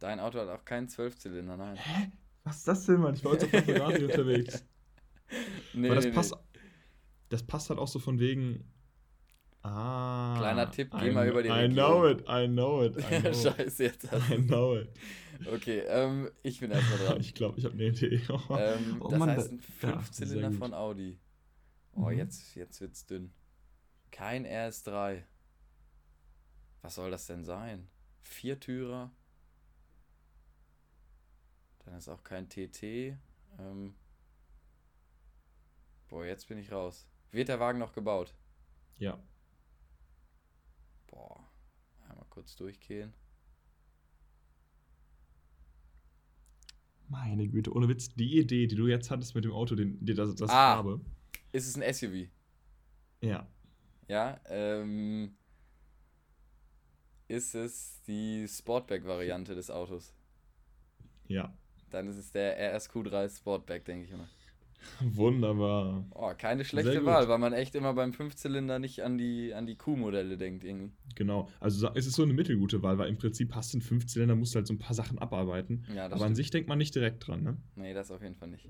Dein 0.00 0.20
Auto 0.20 0.38
hat 0.38 0.48
auch 0.48 0.64
keinen 0.64 0.88
Zwölfzylinder, 0.88 1.56
nein. 1.56 1.76
Hä? 1.76 2.10
Was 2.44 2.58
ist 2.58 2.68
das 2.68 2.86
denn, 2.86 3.00
Mann? 3.00 3.14
Ich 3.14 3.24
war 3.24 3.32
heute 3.32 3.44
auf 3.46 3.50
der 3.50 3.62
Ferrari 3.62 4.04
unterwegs. 4.04 4.64
Nee, 5.74 5.88
das 5.88 6.04
nee, 6.04 6.12
passt. 6.12 6.32
Nee. 6.32 6.60
Das 7.28 7.42
passt 7.42 7.70
halt 7.70 7.78
auch 7.78 7.88
so 7.88 7.98
von 7.98 8.18
wegen. 8.18 8.64
Ah. 9.62 10.36
Kleiner 10.38 10.70
Tipp, 10.70 10.90
geh 10.98 11.10
I 11.10 11.12
mal 11.12 11.28
über 11.28 11.42
die 11.42 11.50
Region. 11.50 11.70
I 11.70 11.74
know 11.74 12.08
it, 12.08 12.24
I 12.28 12.48
know 12.48 12.82
it. 12.82 12.96
I 12.96 13.20
know 13.20 13.32
Scheiße, 13.32 13.84
jetzt 13.84 14.10
hast 14.10 14.30
I 14.30 14.38
know 14.38 14.76
it. 14.76 14.88
Okay, 15.46 15.80
ähm, 15.86 16.30
ich 16.42 16.60
bin 16.60 16.70
erstmal 16.70 16.98
dran. 16.98 17.20
ich 17.20 17.34
glaube, 17.34 17.58
ich 17.58 17.64
habe 17.64 17.74
eine 17.74 17.84
Idee. 17.84 18.16
ähm, 18.50 19.00
oh, 19.00 19.08
das 19.08 19.18
Mann, 19.18 19.30
heißt 19.30 19.52
ein 19.52 19.60
Fünfzylinder 19.60 20.50
ja, 20.50 20.56
von 20.56 20.74
Audi. 20.74 21.18
Oh, 21.92 22.10
mhm. 22.10 22.18
jetzt, 22.18 22.54
jetzt 22.54 22.80
wird's 22.80 23.06
dünn. 23.06 23.32
Kein 24.10 24.46
RS3. 24.46 25.22
Was 26.82 26.94
soll 26.94 27.10
das 27.10 27.26
denn 27.26 27.44
sein? 27.44 27.88
Viertürer. 28.22 29.10
Dann 31.84 31.94
ist 31.94 32.08
auch 32.08 32.22
kein 32.22 32.48
TT. 32.48 32.82
Ähm, 33.58 33.94
boah, 36.08 36.24
jetzt 36.24 36.48
bin 36.48 36.58
ich 36.58 36.70
raus. 36.72 37.06
Wird 37.30 37.48
der 37.48 37.60
Wagen 37.60 37.78
noch 37.78 37.92
gebaut? 37.92 38.34
Ja. 38.98 39.18
Boah. 41.06 41.48
Einmal 42.08 42.26
kurz 42.28 42.56
durchgehen. 42.56 43.14
Meine 47.10 47.48
Güte, 47.48 47.74
ohne 47.74 47.88
Witz, 47.88 48.08
die 48.14 48.38
Idee, 48.38 48.68
die 48.68 48.76
du 48.76 48.86
jetzt 48.86 49.10
hattest 49.10 49.34
mit 49.34 49.44
dem 49.44 49.52
Auto, 49.52 49.74
den, 49.74 49.98
die 50.04 50.14
das, 50.14 50.32
das 50.36 50.48
ah, 50.48 50.76
Farbe. 50.76 51.00
Ist 51.50 51.66
es 51.66 51.76
ein 51.76 51.92
SUV? 51.92 52.28
Ja. 53.20 53.48
Ja, 54.08 54.40
ähm. 54.48 55.36
Ist 57.26 57.54
es 57.54 58.00
die 58.06 58.46
Sportback-Variante 58.48 59.54
des 59.54 59.70
Autos? 59.70 60.14
Ja. 61.26 61.52
Dann 61.90 62.08
ist 62.08 62.16
es 62.16 62.30
der 62.30 62.76
RSQ3 62.76 63.36
Sportback, 63.36 63.84
denke 63.84 64.04
ich 64.04 64.10
immer. 64.12 64.28
Wunderbar. 65.00 66.04
Oh, 66.14 66.32
keine 66.36 66.64
schlechte 66.64 67.04
Wahl, 67.04 67.28
weil 67.28 67.38
man 67.38 67.52
echt 67.52 67.74
immer 67.74 67.94
beim 67.94 68.12
Fünfzylinder 68.12 68.78
nicht 68.78 69.02
an 69.02 69.18
die, 69.18 69.52
an 69.54 69.66
die 69.66 69.76
Q-Modelle 69.76 70.36
denkt 70.36 70.64
irgendwie. 70.64 70.92
Genau, 71.14 71.48
also 71.60 71.90
es 71.94 72.06
ist 72.06 72.14
so 72.14 72.22
eine 72.22 72.32
mittelgute 72.32 72.82
Wahl, 72.82 72.98
weil 72.98 73.08
im 73.08 73.18
Prinzip 73.18 73.54
hast 73.54 73.72
du 73.72 73.78
einen 73.78 73.82
Fünfzylinder, 73.82 74.34
musst 74.34 74.54
du 74.54 74.56
halt 74.56 74.66
so 74.66 74.74
ein 74.74 74.78
paar 74.78 74.94
Sachen 74.94 75.18
abarbeiten. 75.18 75.84
Ja, 75.94 76.06
Aber 76.06 76.16
stimmt. 76.16 76.30
an 76.30 76.34
sich 76.34 76.50
denkt 76.50 76.68
man 76.68 76.78
nicht 76.78 76.94
direkt 76.94 77.26
dran, 77.26 77.42
ne? 77.42 77.56
Nee, 77.76 77.94
das 77.94 78.10
auf 78.10 78.22
jeden 78.22 78.36
Fall 78.36 78.48
nicht. 78.48 78.68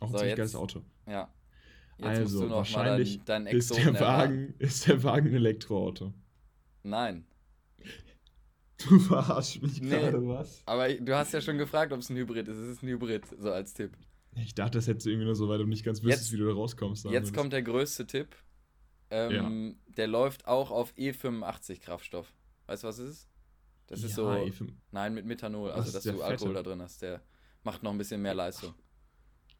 Auch 0.00 0.08
so, 0.08 0.14
ein 0.14 0.20
ziemlich 0.20 0.36
geiles 0.36 0.54
Auto. 0.54 0.82
Ja. 1.06 1.32
Jetzt 1.98 2.06
also, 2.06 2.50
wahrscheinlich 2.50 3.20
dein, 3.24 3.44
dein 3.44 3.56
ist, 3.56 3.76
der 3.76 3.98
Wagen, 3.98 4.54
ist 4.58 4.86
der 4.86 5.02
Wagen 5.02 5.28
ein 5.28 5.34
Elektroauto. 5.34 6.12
Nein. 6.84 7.24
Du 8.78 9.00
verarschst 9.00 9.60
mich 9.60 9.82
nee, 9.82 9.90
gerade, 9.90 10.26
was? 10.28 10.62
Aber 10.64 10.88
du 10.88 11.16
hast 11.16 11.32
ja 11.32 11.40
schon 11.40 11.58
gefragt, 11.58 11.92
ob 11.92 11.98
es 11.98 12.10
ein 12.10 12.16
Hybrid 12.16 12.46
ist. 12.46 12.58
Es 12.58 12.68
ist 12.68 12.82
ein 12.84 12.88
Hybrid, 12.88 13.24
so 13.36 13.50
als 13.50 13.74
Tipp. 13.74 13.96
Ich 14.36 14.54
dachte, 14.54 14.78
das 14.78 14.86
hättest 14.86 15.06
du 15.06 15.10
irgendwie 15.10 15.26
nur 15.26 15.34
so, 15.34 15.48
weil 15.48 15.58
du 15.58 15.66
nicht 15.66 15.84
ganz 15.84 16.02
wüsstest, 16.02 16.32
wie 16.32 16.36
du 16.36 16.46
da 16.46 16.52
rauskommst. 16.52 17.04
Jetzt 17.06 17.34
kommt 17.34 17.52
der 17.52 17.62
größte 17.62 18.06
Tipp. 18.06 18.36
Ähm, 19.10 19.76
ja. 19.88 19.94
Der 19.94 20.06
läuft 20.06 20.46
auch 20.46 20.70
auf 20.70 20.94
E85 20.96 21.80
Kraftstoff. 21.80 22.32
Weißt 22.66 22.84
du, 22.84 22.88
was 22.88 22.98
es 22.98 23.10
ist? 23.10 23.28
Das 23.86 24.02
ist 24.02 24.10
ja, 24.10 24.16
so. 24.16 24.28
E5. 24.28 24.70
Nein, 24.92 25.14
mit 25.14 25.24
Methanol, 25.24 25.70
also 25.70 25.90
dass 25.90 26.02
du 26.02 26.12
Fette? 26.12 26.24
Alkohol 26.24 26.54
da 26.54 26.62
drin 26.62 26.82
hast. 26.82 27.00
Der 27.00 27.22
macht 27.62 27.82
noch 27.82 27.90
ein 27.90 27.98
bisschen 27.98 28.20
mehr 28.20 28.34
Leistung. 28.34 28.74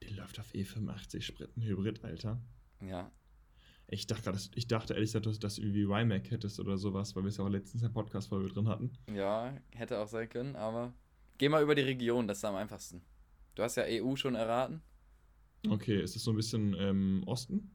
Der 0.02 0.10
läuft 0.12 0.38
auf 0.38 0.52
E85 0.52 1.22
Spritten 1.22 1.62
Hybrid, 1.62 2.04
Alter. 2.04 2.40
Ja. 2.80 3.10
Ich 3.90 4.06
dachte, 4.06 4.34
ich 4.54 4.68
dachte 4.68 4.92
ehrlich 4.92 5.12
gesagt, 5.12 5.42
dass 5.42 5.54
du 5.54 5.62
irgendwie 5.62 5.84
YMAC 5.84 6.30
hättest 6.30 6.60
oder 6.60 6.76
sowas, 6.76 7.16
weil 7.16 7.22
wir 7.22 7.28
es 7.28 7.38
ja 7.38 7.44
auch 7.44 7.48
letztens 7.48 7.82
in 7.82 7.88
der 7.88 7.94
Podcast-Folge 7.94 8.52
drin 8.52 8.68
hatten. 8.68 8.92
Ja, 9.12 9.56
hätte 9.74 9.98
auch 9.98 10.08
sein 10.08 10.28
können, 10.28 10.56
aber 10.56 10.92
geh 11.38 11.48
mal 11.48 11.62
über 11.62 11.74
die 11.74 11.82
Region, 11.82 12.28
das 12.28 12.38
ist 12.38 12.44
am 12.44 12.54
einfachsten. 12.56 13.00
Du 13.58 13.64
hast 13.64 13.74
ja 13.74 13.86
EU 13.86 14.14
schon 14.14 14.36
erraten. 14.36 14.80
Okay, 15.68 16.00
ist 16.00 16.14
es 16.14 16.22
so 16.22 16.30
ein 16.30 16.36
bisschen 16.36 16.76
ähm, 16.78 17.24
Osten? 17.26 17.74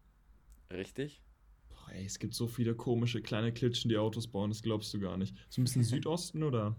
Richtig. 0.72 1.22
Boah, 1.68 1.92
ey, 1.92 2.06
es 2.06 2.20
gibt 2.20 2.36
so 2.36 2.48
viele 2.48 2.74
komische 2.74 3.22
kleine 3.22 3.52
Klitschen, 3.52 3.90
die 3.90 3.98
Autos 3.98 4.26
bauen, 4.28 4.50
das 4.50 4.62
glaubst 4.62 4.94
du 4.94 5.00
gar 5.02 5.18
nicht. 5.18 5.36
So 5.50 5.60
ein 5.60 5.66
bisschen 5.66 5.84
Südosten 5.84 6.42
oder? 6.42 6.78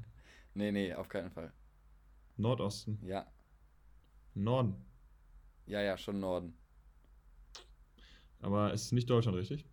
Nee, 0.54 0.72
nee, 0.72 0.94
auf 0.94 1.10
keinen 1.10 1.30
Fall. 1.30 1.52
Nordosten? 2.38 2.98
Ja. 3.02 3.30
Norden? 4.34 4.74
Ja, 5.66 5.82
ja, 5.82 5.98
schon 5.98 6.18
Norden. 6.18 6.56
Aber 8.40 8.72
es 8.72 8.86
ist 8.86 8.92
nicht 8.92 9.10
Deutschland, 9.10 9.36
richtig? 9.36 9.66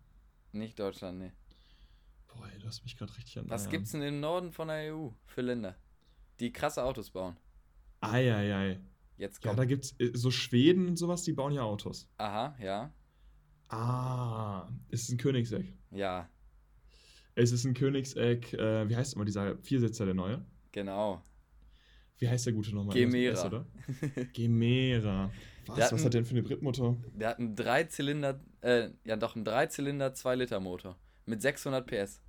Nicht 0.52 0.78
Deutschland, 0.78 1.20
nee. 1.20 1.32
Boah, 2.28 2.50
ey, 2.54 2.60
du 2.60 2.68
hast 2.68 2.84
mich 2.84 2.98
gerade 2.98 3.16
richtig 3.16 3.40
an. 3.40 3.50
Was 3.50 3.70
gibt's 3.70 3.94
denn 3.94 4.02
im 4.02 4.20
Norden 4.20 4.52
von 4.52 4.68
der 4.68 4.94
EU 4.94 5.12
für 5.26 5.42
Länder, 5.42 5.78
die 6.42 6.52
krasse 6.52 6.84
Autos 6.84 7.10
bauen? 7.12 7.38
Eieiei. 8.02 8.80
Jetzt 9.22 9.44
Ja, 9.44 9.50
kommt. 9.52 9.60
da 9.60 9.66
gibt's 9.66 9.94
äh, 10.00 10.10
so 10.14 10.32
Schweden 10.32 10.88
und 10.88 10.98
sowas, 10.98 11.22
die 11.24 11.32
bauen 11.34 11.54
ja 11.54 11.62
Autos. 11.62 12.08
Aha, 12.18 12.56
ja. 12.60 12.92
Ah, 13.70 14.68
es 14.90 15.04
ist 15.04 15.10
ein 15.12 15.18
Königseck. 15.18 15.74
Ja, 15.92 16.28
Es 17.36 17.52
ist 17.52 17.64
ein 17.64 17.74
Königseck, 17.74 18.54
äh, 18.54 18.90
wie 18.90 18.96
heißt 18.96 19.14
immer 19.16 19.24
dieser 19.26 19.58
Viersitzer, 19.60 20.06
der 20.06 20.14
neue? 20.16 20.44
genau. 20.72 21.22
Wie 22.18 22.30
heißt 22.30 22.46
der 22.46 22.54
gute 22.54 22.76
nochmal? 22.76 22.96
Gemera. 22.96 23.46
Oder? 23.48 23.66
Gemera. 24.34 25.32
Was, 25.66 25.78
was 25.80 25.92
einen- 25.94 26.04
hat 26.06 26.14
der 26.14 26.22
denn 26.22 26.26
für 26.26 26.32
eine 26.36 26.44
Britmotor? 26.44 26.98
Der 27.16 27.30
hat 27.30 27.40
einen 27.40 27.56
Dreizylinder, 27.56 28.40
äh, 28.62 28.90
ja 29.06 29.16
doch, 29.16 29.36
einen 29.36 29.44
Dreizylinder 29.46 30.10
2-Liter-Motor 30.14 30.98
mit 31.26 31.42
600 31.42 31.88
PS. 31.88 32.22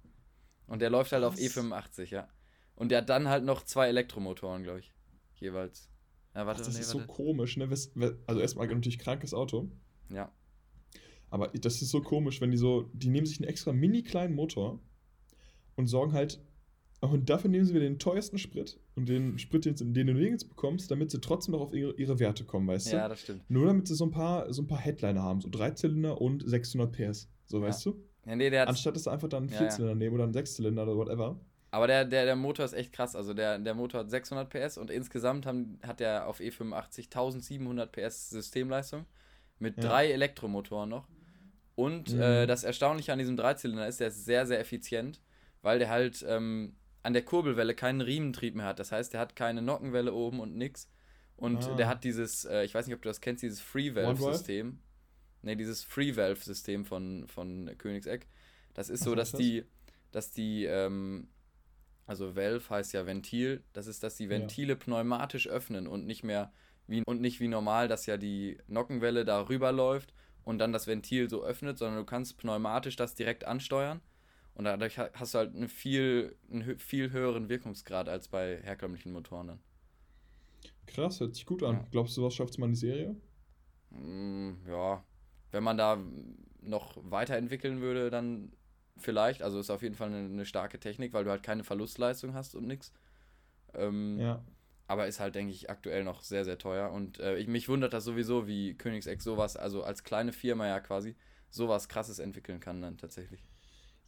Und 0.67 0.81
der 0.81 0.89
läuft 0.89 1.13
halt 1.13 1.25
auf 1.25 1.35
Was? 1.35 1.41
E85, 1.43 2.07
ja. 2.11 2.27
Und 2.75 2.89
der 2.91 2.99
hat 3.03 3.11
dann 3.11 3.29
halt 3.29 3.45
noch 3.45 3.65
zwei 3.65 3.89
Elektromotoren, 3.89 4.63
glaube 4.63 4.81
ich. 4.81 4.95
Jeweils. 5.35 5.91
Ja, 6.35 6.43
Ach, 6.43 6.47
warte, 6.47 6.63
das 6.63 6.75
nee, 6.75 6.81
ist 6.81 6.91
so 6.91 6.99
warte. 6.99 7.13
komisch, 7.13 7.57
ne? 7.57 7.69
Also 8.27 8.41
erstmal 8.41 8.67
natürlich 8.67 8.99
krankes 8.99 9.35
Auto. 9.35 9.71
Ja, 10.11 10.31
Aber 11.31 11.49
das 11.49 11.81
ist 11.83 11.91
so 11.91 12.01
komisch, 12.03 12.41
wenn 12.41 12.51
die 12.51 12.57
so, 12.59 12.91
die 12.93 13.09
nehmen 13.11 13.27
sich 13.27 13.39
einen 13.41 13.49
extra 13.49 13.73
mini 13.73 14.03
kleinen 14.03 14.35
Motor 14.35 14.81
und 15.77 15.87
sorgen 15.87 16.13
halt, 16.13 16.41
und 17.01 17.29
dafür 17.31 17.51
nehmen 17.51 17.65
sie 17.65 17.75
wieder 17.75 17.85
den 17.85 17.99
teuersten 17.99 18.39
Sprit 18.39 18.79
und 18.95 19.09
den 19.09 19.39
Sprit, 19.39 19.65
den, 19.65 19.75
den 19.95 20.07
du 20.07 20.15
nirgends 20.15 20.45
bekommst, 20.45 20.91
damit 20.91 21.11
sie 21.11 21.21
trotzdem 21.21 21.53
noch 21.53 21.61
auf 21.61 21.75
ihre, 21.75 21.93
ihre 21.95 22.19
Werte 22.21 22.45
kommen, 22.45 22.69
weißt 22.69 22.93
ja, 22.93 23.05
du? 23.05 23.09
das 23.09 23.21
stimmt. 23.21 23.51
Nur 23.51 23.67
damit 23.67 23.89
sie 23.89 23.95
so 23.95 24.05
ein 24.05 24.11
paar, 24.11 24.53
so 24.53 24.63
ein 24.63 24.69
paar 24.69 24.79
Headliner 24.79 25.23
haben, 25.23 25.41
so 25.41 25.49
Dreizylinder 25.51 26.21
und 26.21 26.47
600 26.49 26.93
PS, 26.93 27.29
so 27.47 27.59
Ja. 27.59 27.67
weißt 27.67 27.87
du? 27.87 28.03
Ja, 28.25 28.37
nee, 28.37 28.51
der 28.51 28.69
Anstatt 28.69 28.95
dass 28.95 29.05
sie 29.05 29.11
einfach 29.11 29.29
dann 29.29 29.45
einen 29.45 29.53
Ja, 29.53 29.59
Vierzylinder 29.59 29.95
nehmen 29.97 30.15
oder 30.15 30.25
einen 30.25 30.33
Sechszylinder 30.33 30.85
oder 30.85 30.97
whatever. 30.97 31.41
Aber 31.73 31.89
der, 31.89 32.05
der, 32.05 32.25
der 32.27 32.37
Motor 32.37 32.65
ist 32.65 32.75
echt 32.75 32.93
krass. 32.93 33.17
Also 33.17 33.35
der, 33.35 33.59
der 33.59 33.75
Motor 33.75 34.01
hat 34.01 34.11
600 34.11 34.49
PS 34.49 34.79
und 34.79 34.91
insgesamt 34.91 35.45
haben, 35.47 35.81
hat 35.83 36.01
er 36.01 36.29
auf 36.29 36.39
E 36.41 36.51
E85 36.51 37.05
1700 37.07 37.91
PS 37.91 38.31
Systemleistung 38.31 39.07
mit 39.59 39.83
Ja. 39.83 39.89
drei 39.91 40.13
Elektromotoren 40.13 40.89
noch. 40.91 41.09
Und 41.75 42.13
Mhm. 42.13 42.21
äh, 42.21 42.47
das 42.47 42.63
Erstaunliche 42.65 43.13
an 43.13 43.19
diesem 43.19 43.37
Dreizylinder 43.37 43.89
ist, 43.89 43.99
der 44.01 44.09
ist 44.09 44.25
sehr, 44.25 44.47
sehr 44.47 44.61
effizient, 44.61 45.21
weil 45.63 45.79
der 45.79 45.89
halt 45.89 46.25
ähm, 46.29 46.77
an 47.03 47.15
der 47.15 47.23
Kurbelwelle 47.25 47.75
keinen 47.75 48.01
Riementrieb 48.03 48.55
mehr 48.55 48.67
hat. 48.67 48.79
Das 48.79 48.93
heißt, 48.93 49.13
der 49.15 49.21
hat 49.21 49.35
keine 49.35 49.63
Nockenwelle 49.63 50.13
oben 50.13 50.39
und 50.41 50.55
nix. 50.57 50.89
Und 51.37 51.65
Ah. 51.65 51.75
der 51.75 51.89
hat 51.89 52.05
dieses, 52.05 52.45
äh, 52.45 52.63
ich 52.65 52.75
weiß 52.75 52.87
nicht, 52.87 52.95
ob 52.95 53.03
du 53.03 53.09
das 53.09 53.21
kennst, 53.21 53.43
dieses 53.43 53.61
Free-Valve-System. 53.61 54.79
Ne, 55.43 55.57
dieses 55.57 55.83
Free-Valve-System 55.83 56.85
von, 56.85 57.27
von 57.27 57.71
Königseck. 57.79 58.29
Das 58.75 58.89
ist 58.91 59.01
Was 59.01 59.05
so, 59.07 59.15
dass 59.15 59.31
das? 59.33 59.41
die, 59.41 59.65
dass 60.13 60.31
die, 60.31 60.67
ähm, 60.67 61.29
also 62.07 62.37
Valve 62.37 62.69
heißt 62.71 62.93
ja 62.93 63.07
Ventil, 63.07 63.63
das 63.73 63.87
ist, 63.87 64.03
dass 64.03 64.17
die 64.17 64.29
Ventile 64.29 64.77
pneumatisch 64.77 65.49
öffnen 65.49 65.87
und 65.87 66.07
nicht 66.07 66.25
mehr 66.25 66.53
wie, 66.87 67.03
und 67.07 67.21
nicht 67.21 67.41
wie 67.41 67.49
normal, 67.49 67.89
dass 67.89 68.07
ja 68.07 68.17
die 68.17 68.59
Nockenwelle 68.67 69.25
da 69.25 69.49
rüberläuft 69.49 70.13
und 70.45 70.59
dann 70.59 70.73
das 70.73 70.87
Ventil 70.87 71.31
so 71.31 71.45
öffnet, 71.45 71.79
sondern 71.79 71.99
du 71.99 72.05
kannst 72.05 72.39
pneumatisch 72.39 72.97
das 72.97 73.15
direkt 73.15 73.45
ansteuern 73.45 74.01
und 74.55 74.65
dadurch 74.65 74.99
ha- 74.99 75.11
hast 75.15 75.35
du 75.35 75.39
halt 75.39 75.55
eine 75.55 75.69
viel, 75.69 76.37
einen 76.51 76.79
viel 76.79 77.11
höheren 77.13 77.49
Wirkungsgrad 77.49 78.09
als 78.09 78.29
bei 78.29 78.61
herkömmlichen 78.63 79.13
Motoren 79.13 79.47
dann. 79.49 79.61
Krass, 80.87 81.19
hört 81.21 81.35
sich 81.35 81.47
gut 81.47 81.63
an. 81.65 81.77
Ja. 81.77 81.87
Glaubst 81.91 82.17
du, 82.17 82.23
was 82.23 82.35
schafft 82.35 82.59
mal 82.59 82.67
in 82.67 82.73
die 82.73 82.79
Serie? 82.79 83.17
Mm, 83.91 84.53
ja, 84.67 85.05
wenn 85.51 85.63
man 85.63 85.77
da 85.77 85.99
noch 86.61 86.97
weiterentwickeln 87.03 87.81
würde, 87.81 88.11
dann 88.11 88.53
vielleicht. 88.97 89.43
Also 89.43 89.59
ist 89.59 89.71
auf 89.71 89.83
jeden 89.83 89.95
Fall 89.95 90.09
eine, 90.09 90.25
eine 90.27 90.47
starke 90.47 90.79
Technik, 90.79 91.13
weil 91.13 91.25
du 91.25 91.31
halt 91.31 91.43
keine 91.43 91.65
Verlustleistung 91.65 92.35
hast 92.35 92.55
und 92.55 92.67
nix. 92.67 92.93
Ähm, 93.75 94.19
Ja. 94.19 94.45
Aber 94.89 95.07
ist 95.07 95.21
halt, 95.21 95.35
denke 95.35 95.53
ich, 95.53 95.71
aktuell 95.71 96.05
noch 96.05 96.23
sehr, 96.23 96.45
sehr 96.45 96.59
teuer. 96.59 96.91
Und 96.93 97.19
äh, 97.21 97.37
ich, 97.39 97.47
mich 97.47 97.69
wundert 97.69 97.95
das 97.95 98.05
sowieso, 98.05 98.47
wie 98.47 98.75
Königseck 98.75 99.23
sowas, 99.23 99.57
also 99.57 99.83
als 99.85 100.05
kleine 100.05 100.33
Firma 100.33 100.67
ja 100.67 100.81
quasi, 100.81 101.17
sowas 101.49 101.89
krasses 101.89 102.19
entwickeln 102.19 102.61
kann 102.61 102.83
dann 102.83 102.99
tatsächlich. 102.99 103.43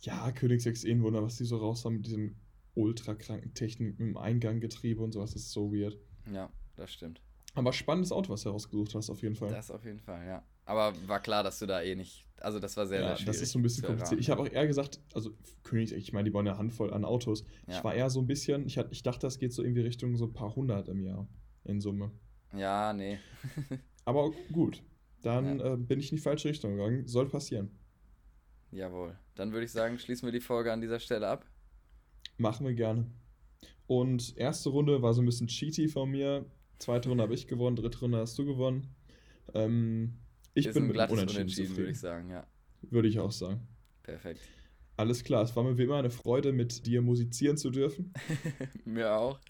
Ja, 0.00 0.30
Königseck 0.32 0.74
ist 0.74 0.84
eh 0.84 0.90
ein 0.90 1.02
Wunder, 1.02 1.22
was 1.22 1.36
die 1.36 1.44
so 1.44 1.56
raus 1.56 1.84
haben 1.84 1.94
mit 1.96 2.06
diesen 2.06 2.36
ultra 2.74 3.14
kranken 3.14 3.54
Techniken 3.54 4.04
mit 4.04 4.14
dem 4.14 4.16
Einganggetriebe 4.18 5.02
und 5.02 5.12
sowas. 5.12 5.32
Das 5.32 5.42
ist 5.42 5.52
so 5.52 5.72
weird. 5.72 5.96
Ja, 6.30 6.50
das 6.76 6.92
stimmt. 6.92 7.22
Aber 7.54 7.72
spannendes 7.72 8.12
Auto, 8.12 8.32
was 8.32 8.42
du 8.42 8.50
herausgesucht 8.50 8.94
hast, 8.94 9.08
auf 9.08 9.22
jeden 9.22 9.36
Fall. 9.36 9.50
Das 9.50 9.70
auf 9.70 9.84
jeden 9.84 10.00
Fall, 10.00 10.26
ja. 10.26 10.44
Aber 10.66 10.94
war 11.06 11.20
klar, 11.20 11.42
dass 11.42 11.58
du 11.58 11.66
da 11.66 11.82
eh 11.82 11.94
nicht. 11.94 12.24
Also 12.40 12.58
das 12.58 12.76
war 12.76 12.86
sehr, 12.86 13.00
ja, 13.00 13.06
sehr 13.08 13.16
schwierig. 13.16 13.26
das 13.26 13.40
ist 13.42 13.52
so 13.52 13.58
ein 13.58 13.62
bisschen 13.62 13.84
kompliziert. 13.84 14.20
Ich 14.20 14.28
habe 14.30 14.42
auch 14.42 14.48
eher 14.50 14.66
gesagt, 14.66 15.00
also 15.14 15.30
Königseck, 15.62 15.98
ich 15.98 16.12
meine, 16.12 16.24
die 16.24 16.30
bauen 16.30 16.46
ja 16.46 16.52
eine 16.52 16.58
Handvoll 16.58 16.92
an 16.92 17.04
Autos. 17.04 17.44
Ja. 17.66 17.78
Ich 17.78 17.84
war 17.84 17.94
eher 17.94 18.10
so 18.10 18.20
ein 18.20 18.26
bisschen, 18.26 18.66
ich, 18.66 18.76
hat, 18.78 18.88
ich 18.90 19.02
dachte, 19.02 19.20
das 19.26 19.38
geht 19.38 19.52
so 19.52 19.62
irgendwie 19.62 19.80
Richtung 19.82 20.16
so 20.16 20.26
ein 20.26 20.32
paar 20.32 20.54
hundert 20.54 20.88
im 20.88 21.00
Jahr 21.00 21.26
in 21.64 21.80
Summe. 21.80 22.10
Ja, 22.54 22.92
nee. 22.92 23.18
Aber 24.04 24.30
gut, 24.52 24.82
dann 25.22 25.58
Ja. 25.58 25.72
äh, 25.74 25.76
bin 25.76 26.00
ich 26.00 26.10
in 26.12 26.16
die 26.16 26.22
falsche 26.22 26.48
Richtung 26.48 26.72
gegangen. 26.76 27.06
Soll 27.06 27.28
passieren. 27.28 27.70
Jawohl. 28.70 29.16
Dann 29.36 29.52
würde 29.52 29.64
ich 29.64 29.72
sagen, 29.72 29.98
schließen 29.98 30.26
wir 30.26 30.32
die 30.32 30.40
Folge 30.40 30.72
an 30.72 30.80
dieser 30.80 31.00
Stelle 31.00 31.28
ab. 31.28 31.46
Machen 32.36 32.66
wir 32.66 32.74
gerne. 32.74 33.06
Und 33.86 34.36
erste 34.36 34.70
Runde 34.70 35.00
war 35.02 35.14
so 35.14 35.22
ein 35.22 35.26
bisschen 35.26 35.46
cheaty 35.46 35.88
von 35.88 36.10
mir. 36.10 36.44
Zweite 36.78 37.08
Runde 37.08 37.22
habe 37.22 37.34
ich 37.34 37.46
gewonnen, 37.46 37.76
dritte 37.76 38.00
Runde 38.00 38.18
hast 38.18 38.36
du 38.38 38.44
gewonnen. 38.44 38.94
Ähm, 39.54 40.18
ich 40.54 40.66
ist 40.66 40.74
bin 40.74 40.84
ein 40.84 40.86
mit 40.88 40.94
glattes 40.94 41.12
Unentschieden 41.12 41.42
Unentschieden, 41.42 41.76
würde 41.76 41.90
ich 41.90 42.00
sagen, 42.00 42.30
ja. 42.30 42.46
Würde 42.82 43.08
ich 43.08 43.18
auch 43.18 43.32
sagen. 43.32 43.66
Perfekt. 44.02 44.40
Alles 44.96 45.24
klar, 45.24 45.42
es 45.42 45.54
war 45.56 45.64
mir 45.64 45.76
wie 45.76 45.82
immer 45.84 45.96
eine 45.98 46.10
Freude, 46.10 46.52
mit 46.52 46.86
dir 46.86 47.02
musizieren 47.02 47.56
zu 47.56 47.70
dürfen. 47.70 48.12
Mir 48.84 49.12
auch. 49.16 49.40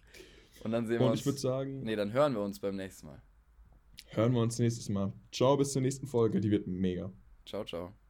Und 0.63 0.71
dann 0.71 0.87
sehen 0.87 1.01
wir 1.01 1.07
Und 1.07 1.11
uns. 1.13 1.21
ich 1.21 1.27
würde 1.27 1.39
sagen, 1.39 1.83
nee, 1.83 1.97
dann 1.97 2.13
hören 2.13 2.33
wir 2.35 2.41
uns 2.41 2.59
beim 2.61 2.77
nächsten 2.77 3.07
Mal. 3.09 3.21
hören 4.11 4.33
wir 4.33 4.41
uns 4.41 4.59
nächstes 4.59 4.89
Mal. 4.89 5.13
Ciao, 5.33 5.57
bis 5.57 5.73
zur 5.73 5.83
nächsten 5.83 6.07
Folge, 6.07 6.41
die 6.41 6.51
wird 6.51 6.67
mega. 6.67 7.13
Ciao, 7.45 7.65
ciao. 7.65 8.04